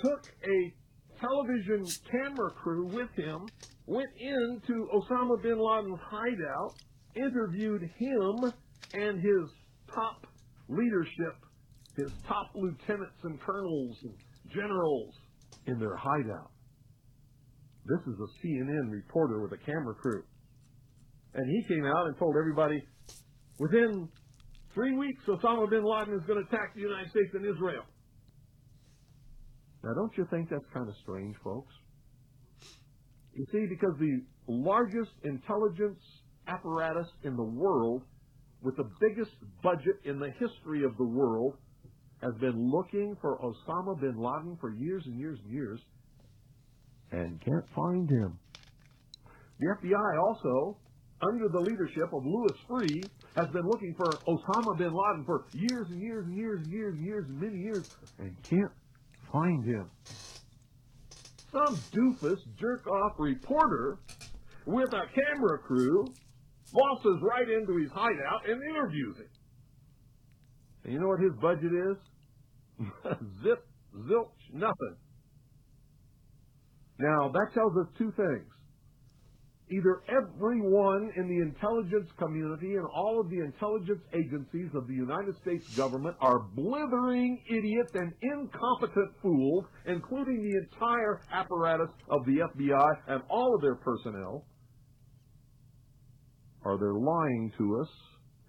[0.00, 0.72] took a
[1.20, 3.46] television camera crew with him,
[3.86, 6.74] went into Osama bin Laden's hideout,
[7.14, 8.52] interviewed him
[8.94, 9.50] and his
[9.94, 10.26] top
[10.68, 11.36] leadership,
[11.96, 14.14] his top lieutenants and colonels and
[14.54, 15.14] generals
[15.66, 16.50] in their hideout.
[17.86, 20.22] This is a CNN reporter with a camera crew.
[21.34, 22.82] And he came out and told everybody
[23.58, 24.08] within
[24.72, 27.82] three weeks, Osama bin Laden is going to attack the United States and Israel.
[29.84, 31.72] Now, don't you think that's kind of strange, folks?
[33.34, 36.00] You see, because the largest intelligence
[36.46, 38.02] apparatus in the world,
[38.62, 39.32] with the biggest
[39.62, 41.58] budget in the history of the world,
[42.22, 45.80] has been looking for Osama bin Laden for years and years and years
[47.12, 48.38] and can't find him.
[49.60, 50.78] The FBI also,
[51.20, 55.86] under the leadership of Louis Freeh, has been looking for Osama bin Laden for years
[55.90, 57.84] and years and years and years and years and many years
[58.18, 58.72] and can't
[59.34, 59.90] find him.
[61.50, 63.98] Some doofus jerk off reporter
[64.64, 66.06] with a camera crew
[66.72, 69.28] waltzes right into his hideout and interviews him.
[70.84, 71.96] And you know what his budget is?
[73.42, 73.66] Zip,
[74.08, 74.96] zilch, nothing.
[76.98, 78.53] Now, that tells us two things.
[79.70, 85.34] Either everyone in the intelligence community and all of the intelligence agencies of the United
[85.40, 92.88] States government are blithering idiots and incompetent fools, including the entire apparatus of the FBI
[93.08, 94.44] and all of their personnel,
[96.62, 97.88] or they're lying to us.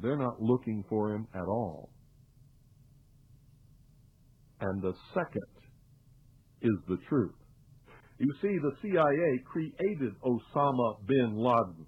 [0.01, 1.89] They're not looking for him at all.
[4.59, 5.43] And the second
[6.61, 7.35] is the truth.
[8.17, 11.85] You see, the CIA created Osama bin Laden.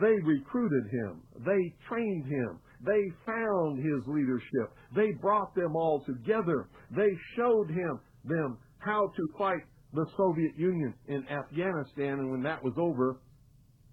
[0.00, 1.22] They recruited him.
[1.44, 2.60] They trained him.
[2.84, 4.72] They found his leadership.
[4.94, 6.68] They brought them all together.
[6.94, 12.20] They showed him them how to fight the Soviet Union in Afghanistan.
[12.20, 13.20] And when that was over,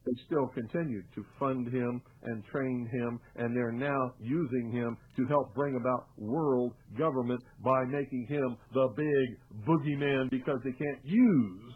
[0.08, 5.26] they still continued to fund him and train him, and they're now using him to
[5.28, 11.74] help bring about world government by making him the big boogeyman because they can't use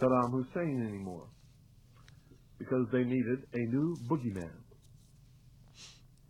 [0.00, 1.28] Saddam Hussein anymore
[2.58, 4.56] because they needed a new boogeyman.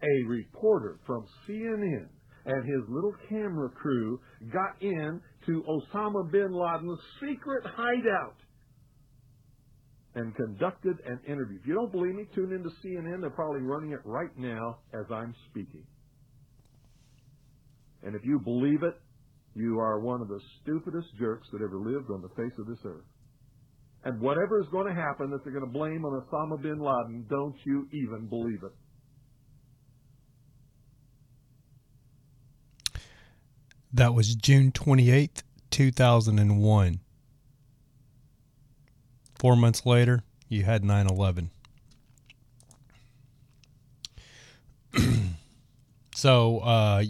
[0.02, 2.08] A reporter from CNN
[2.46, 4.20] and his little camera crew
[4.52, 8.36] got in to Osama bin Laden's secret hideout
[10.18, 11.58] and conducted an interview.
[11.60, 13.20] If you don't believe me, tune into CNN.
[13.20, 15.86] They're probably running it right now as I'm speaking.
[18.02, 18.94] And if you believe it,
[19.58, 22.78] You are one of the stupidest jerks that ever lived on the face of this
[22.84, 23.04] earth.
[24.04, 27.26] And whatever is going to happen that they're going to blame on Osama bin Laden,
[27.28, 28.72] don't you even believe it.
[33.92, 37.00] That was June 28th, 2001.
[39.38, 41.50] Four months later, you had 9 11.
[46.14, 47.04] so, uh,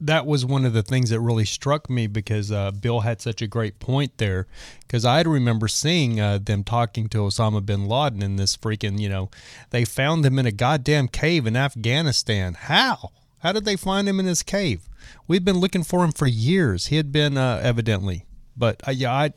[0.00, 3.40] that was one of the things that really struck me because uh, Bill had such
[3.40, 4.46] a great point there.
[4.80, 9.08] Because I remember seeing uh, them talking to Osama bin Laden in this freaking, you
[9.08, 9.30] know,
[9.70, 12.54] they found him in a goddamn cave in Afghanistan.
[12.54, 13.10] How?
[13.38, 14.88] How did they find him in his cave?
[15.26, 16.86] We've been looking for him for years.
[16.86, 18.26] He had been uh, evidently,
[18.56, 19.34] but uh, yeah, I'd,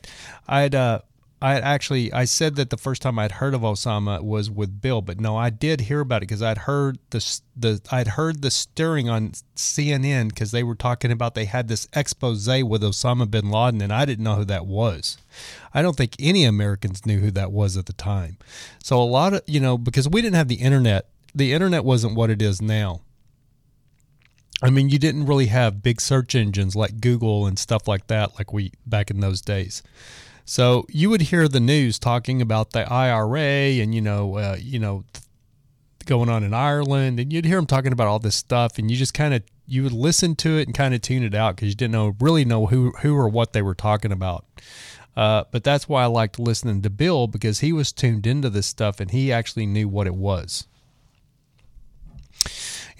[0.47, 0.99] I'd, uh,
[1.41, 5.01] I actually I said that the first time I'd heard of Osama was with Bill,
[5.01, 8.51] but no, I did hear about it because I'd heard the the I'd heard the
[8.51, 13.49] stirring on CNN because they were talking about they had this expose with Osama bin
[13.49, 15.17] Laden, and I didn't know who that was.
[15.73, 18.37] I don't think any Americans knew who that was at the time.
[18.83, 22.15] So a lot of you know because we didn't have the internet, the internet wasn't
[22.15, 23.01] what it is now.
[24.61, 28.35] I mean, you didn't really have big search engines like Google and stuff like that,
[28.37, 29.81] like we back in those days.
[30.49, 34.79] So you would hear the news talking about the IRA and you know, uh, you
[34.79, 35.03] know,
[36.07, 38.97] going on in Ireland, and you'd hear them talking about all this stuff, and you
[38.97, 41.69] just kind of you would listen to it and kind of tune it out because
[41.69, 44.43] you didn't know really know who who or what they were talking about.
[45.15, 48.65] Uh, but that's why I liked listening to Bill because he was tuned into this
[48.65, 50.67] stuff and he actually knew what it was.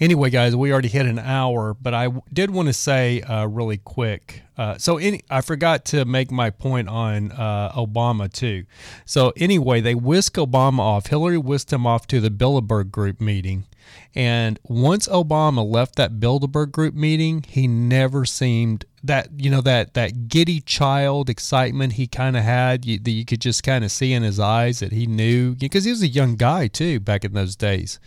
[0.00, 3.76] Anyway, guys, we already hit an hour, but I did want to say uh, really
[3.76, 4.42] quick.
[4.56, 8.64] Uh, so, any, I forgot to make my point on uh, Obama too.
[9.04, 11.08] So, anyway, they whisked Obama off.
[11.08, 13.66] Hillary whisked him off to the Bilderberg Group meeting,
[14.14, 19.94] and once Obama left that Bilderberg Group meeting, he never seemed that you know that
[19.94, 23.90] that giddy child excitement he kind of had you, that you could just kind of
[23.90, 27.24] see in his eyes that he knew because he was a young guy too back
[27.24, 27.98] in those days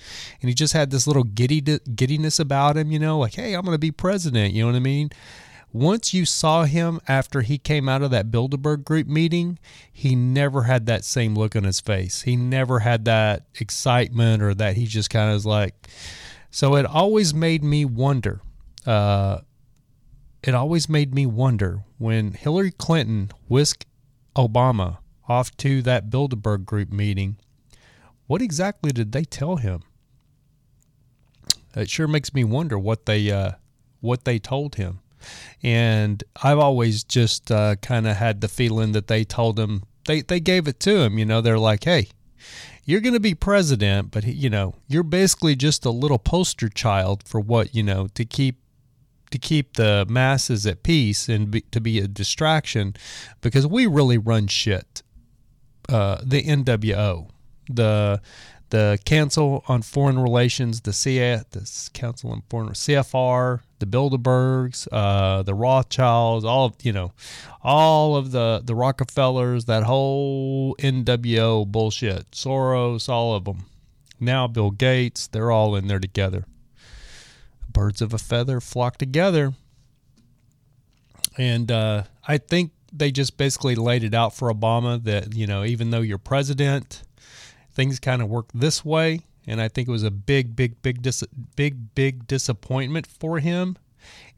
[0.42, 3.66] and he just had this little giddy giddiness about him you know like hey i'm
[3.66, 5.10] going to be president you know what i mean
[5.74, 9.58] once you saw him after he came out of that Bilderberg group meeting,
[9.92, 12.22] he never had that same look on his face.
[12.22, 15.88] He never had that excitement or that he just kind of was like.
[16.52, 18.42] So it always made me wonder.
[18.86, 19.40] Uh,
[20.44, 23.86] it always made me wonder when Hillary Clinton whisked
[24.36, 27.38] Obama off to that Bilderberg group meeting,
[28.28, 29.84] what exactly did they tell him?
[31.76, 33.54] It sure makes me wonder what they uh,
[34.02, 35.00] what they told him.
[35.64, 40.22] And I've always just uh, kind of had the feeling that they told him they
[40.22, 41.18] they gave it to him.
[41.18, 42.10] You know, they're like, hey.
[42.86, 47.24] You're going to be president, but you know you're basically just a little poster child
[47.26, 48.58] for what you know to keep
[49.34, 52.96] to keep the masses at peace and be, to be a distraction
[53.42, 55.02] because we really run shit.
[55.90, 57.30] Uh, the NWO,
[57.68, 58.22] the
[58.70, 65.42] the Council on Foreign Relations, the CF, the Council on Foreign CFR, the Bilderbergs, uh,
[65.42, 67.12] the Rothschilds, all of you know,
[67.64, 73.66] all of the the Rockefellers, that whole NWO bullshit, Soros, all of them.
[74.20, 76.46] Now Bill Gates, they're all in there together
[77.74, 79.54] birds of a feather flock together.
[81.38, 85.64] And uh, I think they just basically laid it out for Obama that, you know,
[85.64, 87.02] even though you're president,
[87.74, 89.22] things kind of work this way.
[89.48, 91.24] And I think it was a big, big, big, dis-
[91.56, 93.78] big, big disappointment for him.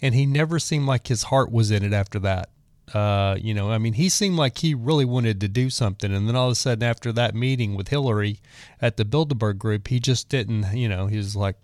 [0.01, 2.49] And he never seemed like his heart was in it after that.
[2.93, 6.13] Uh, you know, I mean, he seemed like he really wanted to do something.
[6.13, 8.39] And then all of a sudden, after that meeting with Hillary
[8.81, 11.55] at the Bilderberg group, he just didn't, you know, he was like,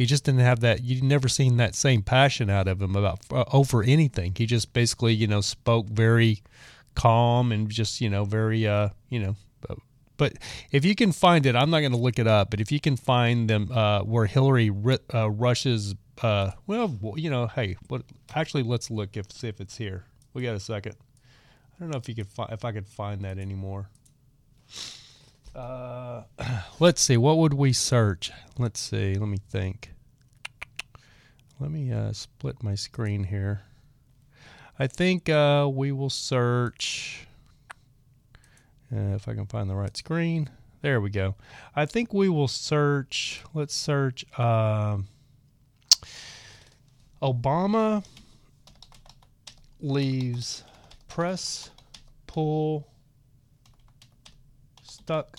[0.00, 0.82] he just didn't have that.
[0.82, 4.34] You'd never seen that same passion out of him about uh, over anything.
[4.34, 6.42] He just basically, you know, spoke very
[6.94, 9.36] calm and just, you know, very, uh, you know.
[10.16, 10.38] But
[10.70, 12.48] if you can find it, I'm not going to look it up.
[12.48, 14.70] But if you can find them uh, where Hillary
[15.12, 18.00] uh, rushes, uh, well, you know, hey, what?
[18.34, 20.06] Actually, let's look if see if it's here.
[20.32, 20.94] We got a second.
[21.76, 23.90] I don't know if you could if I could find that anymore.
[25.54, 26.22] Uh,
[26.80, 27.18] let's see.
[27.18, 28.32] What would we search?
[28.56, 29.16] Let's see.
[29.16, 29.89] Let me think.
[31.60, 33.60] Let me uh, split my screen here.
[34.78, 37.26] I think uh, we will search.
[38.90, 40.48] Uh, if I can find the right screen.
[40.80, 41.34] There we go.
[41.76, 43.42] I think we will search.
[43.52, 45.08] Let's search um,
[47.22, 48.04] Obama
[49.80, 50.64] leaves
[51.08, 51.70] press
[52.26, 52.88] pool
[54.82, 55.36] stuck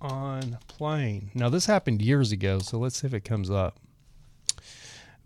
[0.00, 1.32] on plane.
[1.34, 3.79] Now, this happened years ago, so let's see if it comes up.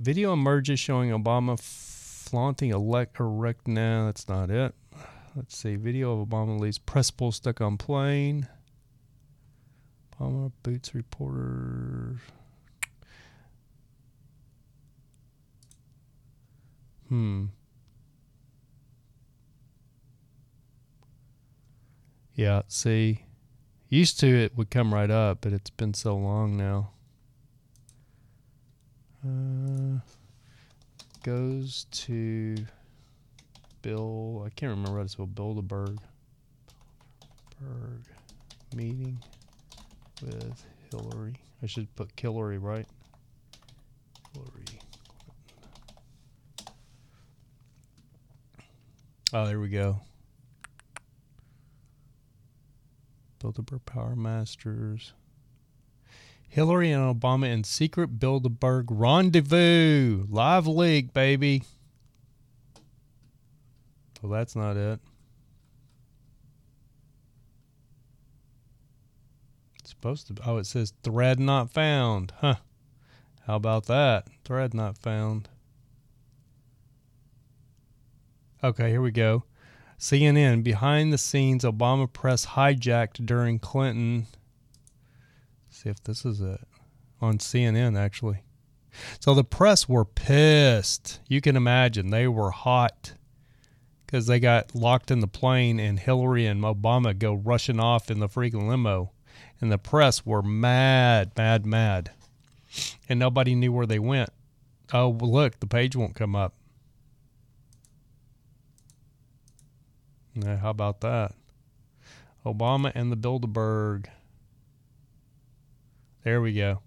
[0.05, 3.67] Video emerges showing Obama flaunting elect erect.
[3.67, 4.75] No, that's not it.
[5.35, 5.77] Let's see.
[5.77, 8.47] Video of Obama leaves press pool stuck on plane.
[10.21, 12.21] Obama boots reporter.
[17.09, 17.47] Hmm.
[22.35, 23.25] Yeah, see,
[23.89, 26.91] used to it would come right up, but it's been so long now.
[29.27, 29.99] Uh,
[31.23, 32.57] goes to
[33.81, 34.43] Bill.
[34.45, 35.99] I can't remember how to spell Bilderberg.
[37.61, 38.03] Berg
[38.75, 39.19] meeting
[40.21, 41.37] with Hillary.
[41.63, 42.87] I should put Hillary, right?
[44.35, 44.81] Hillary.
[49.33, 50.01] Oh, there we go.
[53.41, 55.15] Bilderberg Power Masters.
[56.55, 60.25] Hillary and Obama in secret Bilderberg rendezvous.
[60.29, 61.65] Live leak, baby.
[64.23, 65.01] Well, that's not it.
[69.81, 70.37] It's supposed to.
[70.47, 72.33] Oh, it says thread not found.
[72.41, 72.55] Huh.
[73.49, 74.29] How about that?
[74.45, 75.49] Thread not found.
[78.63, 79.43] Okay, here we go.
[79.99, 84.29] CNN behind the scenes Obama press hijacked during Clinton.
[85.85, 86.61] See if this is it
[87.21, 88.43] on CNN actually.
[89.21, 91.21] So the press were pissed.
[91.29, 93.13] You can imagine they were hot
[94.07, 98.21] because they got locked in the plane and Hillary and Obama go rushing off in
[98.21, 99.11] the freaking limo.
[99.61, 102.11] And the press were mad, mad, mad.
[103.09, 104.31] And nobody knew where they went.
[104.93, 106.55] Oh, look, the page won't come up.
[110.35, 111.33] Yeah, how about that?
[112.45, 114.07] Obama and the Bilderberg.
[116.25, 116.81] There we go.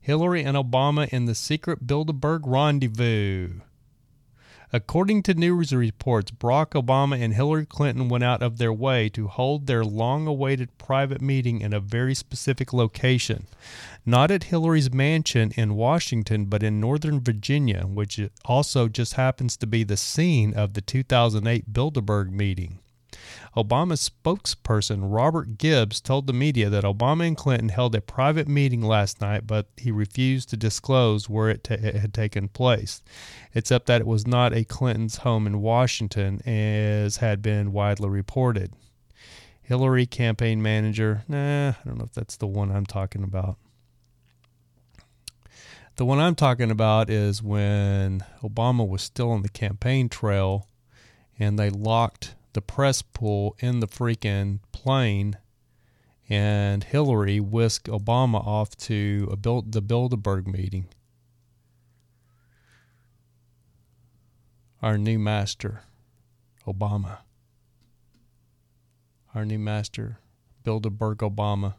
[0.00, 3.60] Hillary and Obama in the secret Bilderberg rendezvous.
[4.72, 9.28] According to news reports, Barack Obama and Hillary Clinton went out of their way to
[9.28, 13.46] hold their long awaited private meeting in a very specific location.
[14.04, 19.68] Not at Hillary's mansion in Washington, but in Northern Virginia, which also just happens to
[19.68, 22.80] be the scene of the 2008 Bilderberg meeting.
[23.56, 28.82] Obama's spokesperson, Robert Gibbs, told the media that Obama and Clinton held a private meeting
[28.82, 33.02] last night, but he refused to disclose where it, it, had taken place,
[33.54, 38.72] except that it was not a Clinton's home in Washington, as had been widely reported.
[39.62, 43.56] Hillary campaign manager, nah, I don't know if that's the one I'm talking about.
[45.96, 50.68] The one I'm talking about is when Obama was still on the campaign trail
[51.40, 55.38] and they locked the press pool in the freaking plane,
[56.28, 60.88] and Hillary whisked Obama off to build, the Bilderberg meeting.
[64.82, 65.82] Our new master,
[66.66, 67.18] Obama.
[69.36, 70.18] Our new master,
[70.64, 71.74] Bilderberg Obama.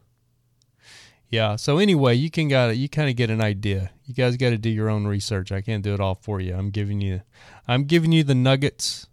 [1.27, 1.57] Yeah.
[1.57, 3.91] So anyway, you can got you kind of get an idea.
[4.05, 5.51] You guys got to do your own research.
[5.51, 6.55] I can't do it all for you.
[6.55, 7.23] I'm giving you,
[7.67, 9.08] I'm giving you the nuggets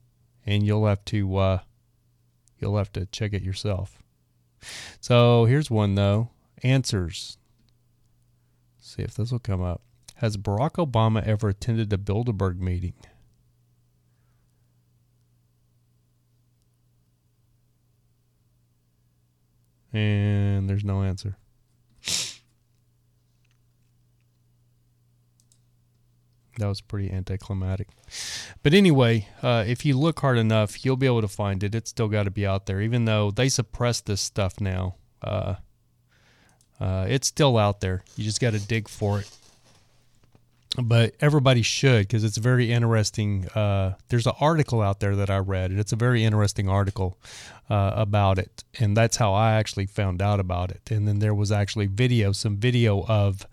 [0.46, 1.58] and you'll have to uh,
[2.58, 4.02] you'll have to check it yourself.
[5.00, 6.30] So here's one though.
[6.62, 7.36] Answers.
[8.78, 9.82] Let's see if this will come up.
[10.16, 12.94] Has Barack Obama ever attended a Bilderberg meeting?
[19.92, 21.36] And there's no answer.
[26.58, 27.88] That was pretty anticlimactic.
[28.62, 31.74] But anyway, uh, if you look hard enough, you'll be able to find it.
[31.74, 34.94] It's still got to be out there, even though they suppress this stuff now.
[35.22, 35.56] Uh,
[36.80, 38.04] uh, it's still out there.
[38.16, 39.30] You just got to dig for it.
[40.82, 43.48] But everybody should because it's very interesting.
[43.54, 47.16] Uh, there's an article out there that I read, and it's a very interesting article
[47.70, 48.64] uh, about it.
[48.78, 50.90] And that's how I actually found out about it.
[50.90, 53.46] And then there was actually video, some video of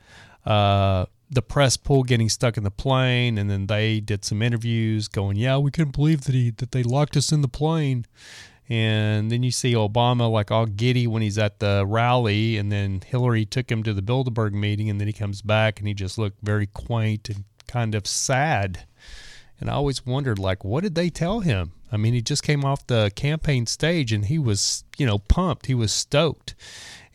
[0.45, 5.07] uh, the press pool getting stuck in the plane, and then they did some interviews
[5.07, 8.05] going, "Yeah, we couldn't believe that he that they locked us in the plane."
[8.69, 13.01] And then you see Obama like all giddy when he's at the rally, and then
[13.05, 16.17] Hillary took him to the Bilderberg meeting, and then he comes back and he just
[16.17, 18.85] looked very quaint and kind of sad.
[19.59, 21.73] And I always wondered, like, what did they tell him?
[21.91, 25.67] I mean, he just came off the campaign stage and he was, you know, pumped.
[25.67, 26.55] He was stoked.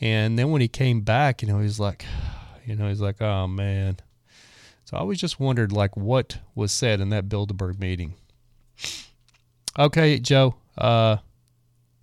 [0.01, 2.05] And then when he came back, you know, he's like,
[2.65, 3.97] you know, he's like, oh man,
[4.89, 8.15] so I always just wondered like what was said in that Bilderberg meeting.
[9.79, 10.55] Okay, Joe.
[10.79, 11.19] Uh,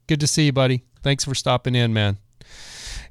[0.06, 0.84] good to see you, buddy.
[1.02, 2.20] Thanks for stopping in, man.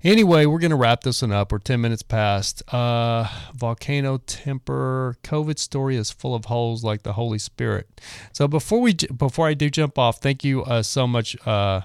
[0.05, 1.51] Anyway, we're going to wrap this one up.
[1.51, 2.63] We're 10 minutes past.
[2.73, 5.17] Uh, volcano temper.
[5.25, 8.01] COVID story is full of holes like the Holy Spirit.
[8.33, 11.81] So before we before I do jump off, thank you uh, so much, uh,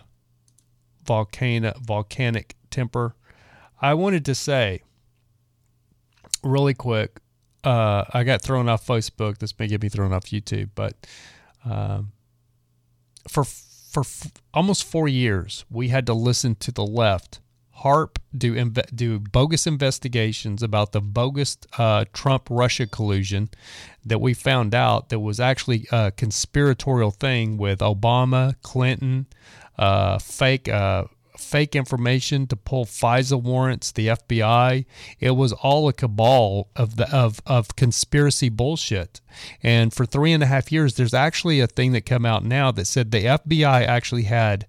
[1.06, 3.16] volcano volcanic temper.
[3.82, 4.84] I wanted to say
[6.44, 7.20] really quick.
[7.64, 9.40] Uh, I got thrown off Facebook.
[9.40, 10.96] This may get me thrown off YouTube, but
[11.66, 12.12] um,
[13.28, 17.40] for for f- almost four years, we had to listen to the left
[17.80, 23.50] harp do do bogus investigations about the bogus uh, Trump Russia collusion
[24.06, 29.28] that we found out that was actually a conspiratorial thing with Obama, Clinton,
[29.78, 31.06] uh, fake uh,
[31.40, 34.86] fake information to pull FISA warrants, the FBI.
[35.20, 39.22] It was all a cabal of the of of conspiracy bullshit.
[39.64, 42.72] And for three and a half years, there's actually a thing that come out now
[42.72, 44.68] that said the FBI actually had.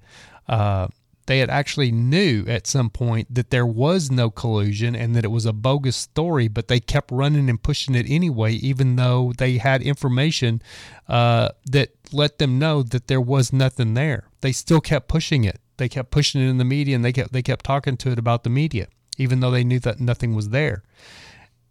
[0.48, 0.88] Uh,
[1.26, 5.30] they had actually knew at some point that there was no collusion and that it
[5.30, 9.58] was a bogus story, but they kept running and pushing it anyway, even though they
[9.58, 10.60] had information
[11.08, 14.24] uh, that let them know that there was nothing there.
[14.40, 15.60] They still kept pushing it.
[15.80, 18.18] They kept pushing it in the media, and they kept they kept talking to it
[18.18, 20.82] about the media, even though they knew that nothing was there.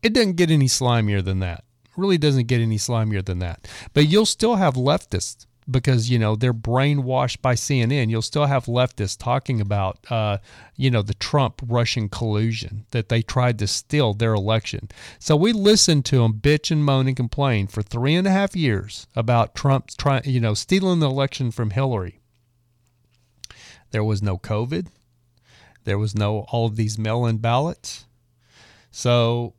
[0.02, 1.64] It doesn't get any slimier than that.
[1.86, 3.68] It really doesn't get any slimier than that.
[3.94, 8.10] But you'll still have leftists because you know they're brainwashed by CNN.
[8.10, 10.40] You'll still have leftists talking about uh,
[10.76, 14.90] you know the Trump Russian collusion that they tried to steal their election.
[15.20, 18.56] So we listened to them bitch and moan and complain for three and a half
[18.56, 22.19] years about Trump trying you know stealing the election from Hillary.
[23.92, 24.88] There was no COVID.
[25.84, 28.06] There was no all of these mail-in ballots.
[28.92, 29.54] So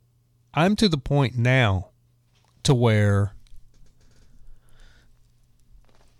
[0.53, 1.89] I'm to the point now
[2.63, 3.33] to where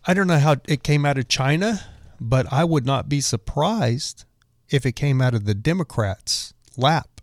[0.05, 1.81] I don't know how it came out of China,
[2.19, 4.25] but I would not be surprised
[4.69, 7.21] if it came out of the Democrats' lap.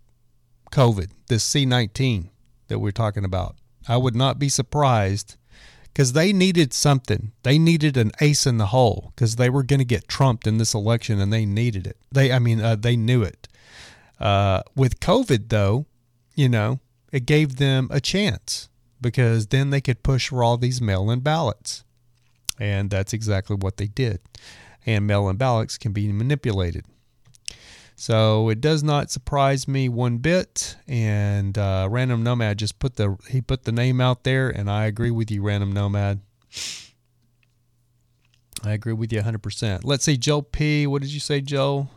[0.70, 2.28] COVID, this C19
[2.68, 3.56] that we're talking about.
[3.88, 5.36] I would not be surprised
[5.98, 7.32] because they needed something.
[7.42, 10.56] They needed an ace in the hole because they were going to get trumped in
[10.56, 11.96] this election and they needed it.
[12.12, 13.48] They, I mean, uh, they knew it.
[14.20, 15.86] Uh, with COVID, though,
[16.36, 16.78] you know,
[17.10, 18.68] it gave them a chance
[19.00, 21.82] because then they could push for all these mail in ballots.
[22.60, 24.20] And that's exactly what they did.
[24.86, 26.84] And mail in ballots can be manipulated.
[28.00, 30.76] So it does not surprise me one bit.
[30.86, 34.86] And uh, Random Nomad just put the he put the name out there, and I
[34.86, 36.20] agree with you, Random Nomad.
[38.62, 39.80] I agree with you 100%.
[39.82, 40.86] Let's see, Joe P.
[40.86, 41.88] What did you say, Joe?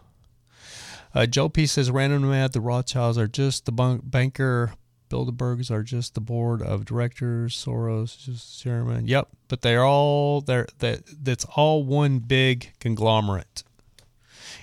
[1.13, 4.73] Uh, Joe P says Random Nomad, the Rothschilds are just the banker
[5.11, 7.53] Bilderbergs are just the board of directors.
[7.55, 9.07] Soros just chairman.
[9.07, 13.63] Yep, but they're all they're that that's all one big conglomerate.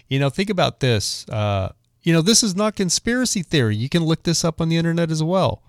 [0.08, 1.28] You know, think about this.
[1.28, 1.72] Uh,
[2.02, 3.76] you know, this is not conspiracy theory.
[3.76, 5.62] You can look this up on the internet as well.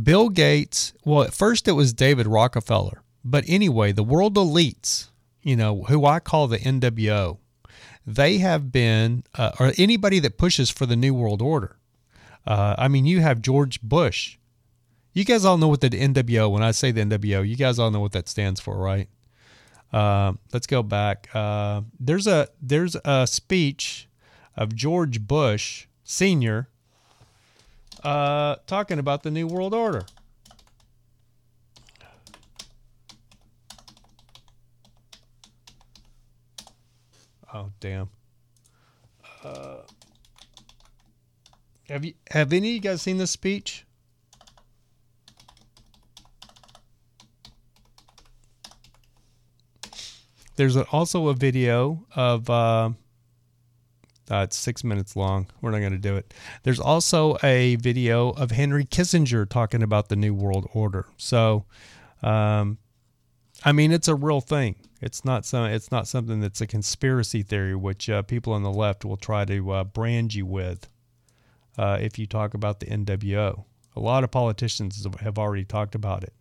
[0.00, 0.92] Bill Gates.
[1.04, 5.08] Well, at first it was David Rockefeller, but anyway, the world elites.
[5.42, 7.36] You know, who I call the NWO.
[8.06, 11.76] They have been, uh, or anybody that pushes for the New World Order
[12.46, 14.36] uh, I mean, you have George Bush.
[15.12, 17.90] You guys all know what the NWO, when I say the NWO, you guys all
[17.90, 19.08] know what that stands for, right?
[19.94, 21.28] Uh, let's go back.
[21.32, 24.08] Uh, there's a there's a speech
[24.56, 26.68] of George Bush Senior
[28.02, 30.04] uh, talking about the New World Order.
[37.54, 38.08] Oh damn.
[39.44, 39.82] Uh,
[41.88, 43.86] have you have any of you guys seen this speech?
[50.56, 52.90] There's also a video of uh,
[54.30, 55.46] uh, it's six minutes long.
[55.60, 56.32] We're not going to do it.
[56.62, 61.06] There's also a video of Henry Kissinger talking about the New World Order.
[61.16, 61.66] So,
[62.22, 62.78] um,
[63.64, 64.76] I mean, it's a real thing.
[65.00, 65.66] It's not some.
[65.66, 69.44] It's not something that's a conspiracy theory, which uh, people on the left will try
[69.44, 70.88] to uh, brand you with
[71.76, 73.64] uh, if you talk about the NWO.
[73.96, 76.32] A lot of politicians have already talked about it.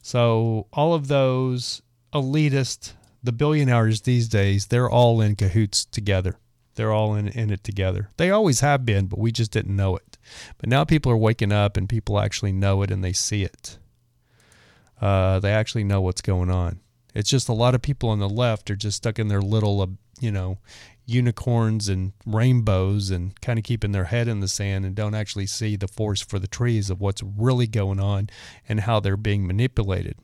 [0.00, 1.82] So all of those
[2.14, 6.38] elitist, the billionaires these days, they're all in cahoots together.
[6.74, 8.08] They're all in, in it together.
[8.16, 10.16] They always have been, but we just didn't know it.
[10.58, 13.78] But now people are waking up and people actually know it and they see it.
[15.00, 16.80] Uh, they actually know what's going on.
[17.14, 19.80] It's just a lot of people on the left are just stuck in their little,
[19.80, 19.86] uh,
[20.20, 20.58] you know,
[21.04, 25.46] unicorns and rainbows and kind of keeping their head in the sand and don't actually
[25.46, 28.28] see the forest for the trees of what's really going on
[28.68, 30.16] and how they're being manipulated.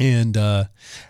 [0.00, 0.64] And uh,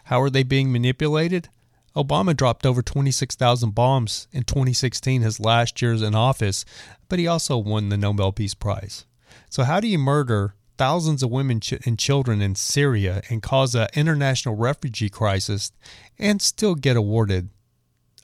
[0.04, 1.48] how are they being manipulated?
[1.96, 6.64] Obama dropped over 26,000 bombs in 2016, his last years in office,
[7.08, 9.06] but he also won the Nobel Peace Prize.
[9.48, 13.88] So, how do you murder thousands of women and children in Syria and cause an
[13.94, 15.70] international refugee crisis
[16.18, 17.50] and still get awarded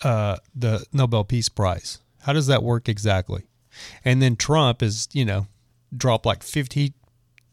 [0.03, 2.01] uh, the Nobel Peace Prize?
[2.23, 3.45] How does that work exactly?
[4.05, 5.47] And then Trump is, you know,
[5.97, 6.93] dropped like 50,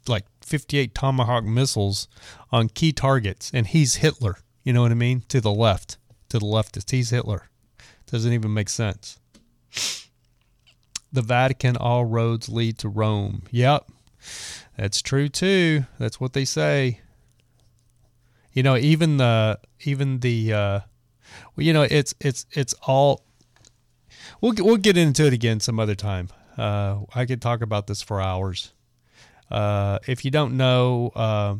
[0.07, 2.07] like 58 Tomahawk missiles
[2.51, 4.38] on key targets, and he's Hitler.
[4.63, 5.23] You know what I mean?
[5.30, 5.97] To the left,
[6.30, 6.91] to the leftist.
[6.91, 7.49] He's Hitler.
[8.05, 9.19] Doesn't even make sense.
[11.11, 13.43] The Vatican, all roads lead to Rome.
[13.51, 13.88] Yep,
[14.77, 15.85] that's true too.
[15.99, 17.01] That's what they say.
[18.51, 20.80] You know, even the even the uh,
[21.55, 23.25] well, you know, it's it's it's all.
[24.41, 26.30] We'll we'll get into it again some other time.
[26.57, 28.73] Uh, I could talk about this for hours.
[29.52, 31.56] Uh, if you don't know, uh,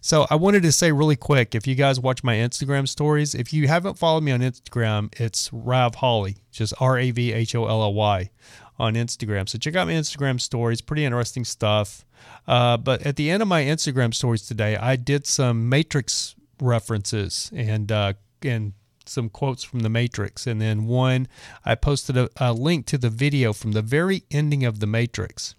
[0.00, 3.52] so I wanted to say really quick, if you guys watch my Instagram stories, if
[3.52, 7.66] you haven't followed me on Instagram, it's Rav Holly, just R A V H O
[7.66, 8.30] L L Y
[8.78, 9.48] on Instagram.
[9.48, 12.04] So check out my Instagram stories, pretty interesting stuff.
[12.46, 17.50] Uh, but at the end of my Instagram stories today, I did some Matrix references
[17.54, 18.72] and uh, and
[19.06, 21.28] some quotes from the Matrix, and then one
[21.64, 25.54] I posted a, a link to the video from the very ending of the Matrix.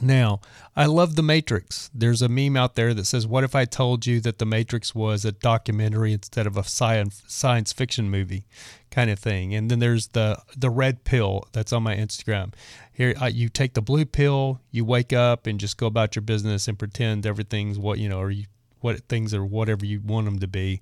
[0.00, 0.40] Now,
[0.74, 1.90] I love The Matrix.
[1.94, 4.94] There's a meme out there that says, What if I told you that The Matrix
[4.94, 8.44] was a documentary instead of a science, fiction movie
[8.90, 9.54] kind of thing?
[9.54, 12.54] And then there's the, the red pill that's on my Instagram.
[12.92, 16.22] Here, uh, you take the blue pill, you wake up and just go about your
[16.22, 18.46] business and pretend everything's what, you know, or you,
[18.80, 20.80] what things are whatever you want them to be.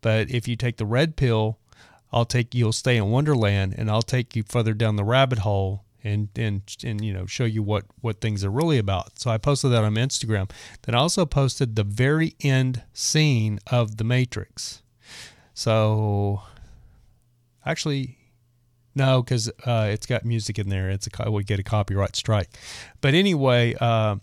[0.00, 1.58] But if you take the red pill,
[2.12, 5.84] I'll take you'll stay in Wonderland and I'll take you further down the rabbit hole
[6.02, 9.18] and and and you know show you what what things are really about.
[9.18, 10.50] So I posted that on Instagram.
[10.82, 14.82] Then I also posted the very end scene of The Matrix.
[15.54, 16.42] So
[17.64, 18.16] actually
[18.94, 20.90] no, because uh, it's got music in there.
[20.90, 22.50] It's a would get a copyright strike.
[23.00, 24.16] But anyway, uh,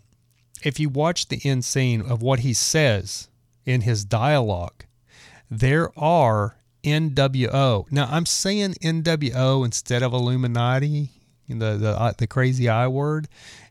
[0.64, 3.30] if you watch the end scene of what he says
[3.66, 4.86] in his dialogue,
[5.50, 7.86] there are NWO.
[7.92, 11.12] Now I'm saying NWO instead of Illuminati
[11.48, 13.28] the the uh, the crazy I word.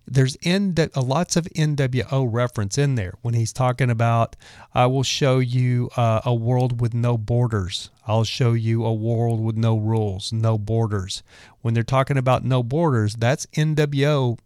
[0.06, 4.36] There's N uh, lots of NWO reference in there when he's talking about
[4.74, 7.90] I will show you uh, a world with no borders.
[8.06, 11.22] I'll show you a world with no rules, no borders.
[11.62, 14.38] When they're talking about no borders, that's NWO.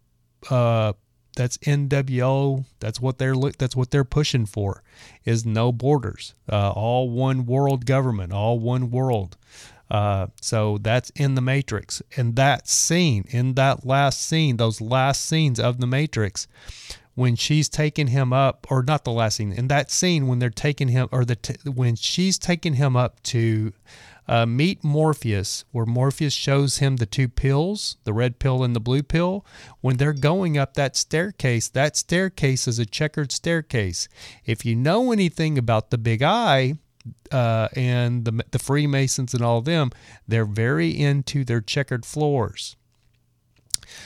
[0.49, 0.93] Uh,
[1.35, 2.65] that's NWO.
[2.79, 4.83] That's what they're that's what they're pushing for,
[5.23, 9.37] is no borders, uh, all one world government, all one world.
[9.91, 12.01] Uh, so that's in the Matrix.
[12.15, 16.47] And that scene, in that last scene, those last scenes of the Matrix,
[17.13, 20.49] when she's taking him up, or not the last scene, in that scene when they're
[20.49, 23.73] taking him, or the t- when she's taking him up to
[24.29, 28.79] uh, meet Morpheus, where Morpheus shows him the two pills, the red pill and the
[28.79, 29.45] blue pill.
[29.81, 34.07] When they're going up that staircase, that staircase is a checkered staircase.
[34.45, 36.75] If you know anything about the big eye,
[37.31, 39.91] uh, and the, the Freemasons and all of them,
[40.27, 42.75] they're very into their checkered floors.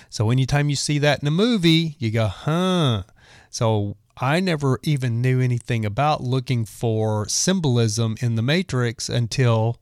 [0.10, 3.04] So anytime you see that in a movie, you go, huh.
[3.50, 9.80] So I never even knew anything about looking for symbolism in the Matrix until,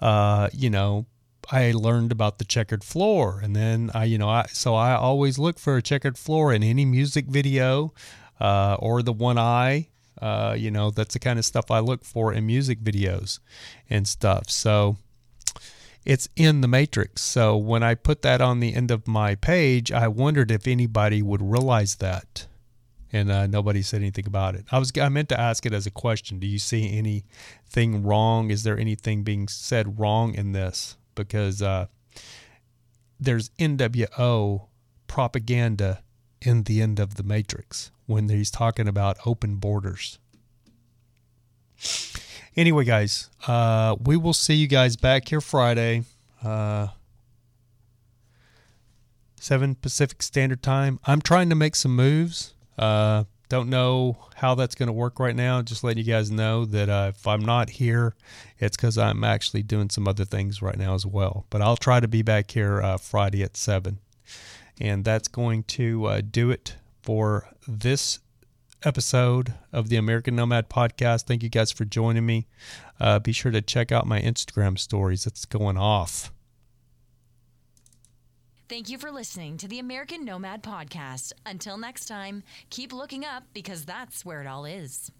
[0.00, 1.06] uh, you know,
[1.50, 3.40] I learned about the checkered floor.
[3.42, 6.62] And then I, you know, I, so I always look for a checkered floor in
[6.62, 7.92] any music video
[8.40, 9.88] uh, or the one eye
[10.22, 13.40] uh, you know, that's the kind of stuff I look for in music videos
[13.90, 14.48] and stuff.
[14.48, 14.96] So
[16.04, 17.22] it's in the matrix.
[17.22, 21.22] So when I put that on the end of my page, I wondered if anybody
[21.22, 22.46] would realize that.
[23.12, 24.64] And uh, nobody said anything about it.
[24.70, 26.38] I was I meant to ask it as a question.
[26.38, 28.50] Do you see anything wrong?
[28.50, 30.96] Is there anything being said wrong in this?
[31.16, 31.86] Because uh,
[33.20, 34.68] there's NWO
[35.08, 36.02] propaganda
[36.46, 40.18] in the end of the Matrix when he's talking about open borders.
[42.54, 46.04] Anyway, guys, uh, we will see you guys back here Friday,
[46.44, 46.88] uh,
[49.40, 51.00] 7 Pacific Standard Time.
[51.06, 52.54] I'm trying to make some moves.
[52.76, 55.62] Uh, don't know how that's going to work right now.
[55.62, 58.14] Just letting you guys know that uh, if I'm not here,
[58.58, 61.46] it's because I'm actually doing some other things right now as well.
[61.50, 63.98] But I'll try to be back here uh, Friday at 7.
[64.82, 68.18] And that's going to uh, do it for this
[68.82, 71.22] episode of the American Nomad podcast.
[71.22, 72.48] Thank you guys for joining me.
[72.98, 75.24] Uh, be sure to check out my Instagram stories.
[75.24, 76.32] It's going off.
[78.68, 81.32] Thank you for listening to the American Nomad podcast.
[81.46, 85.12] Until next time, keep looking up because that's where it all is.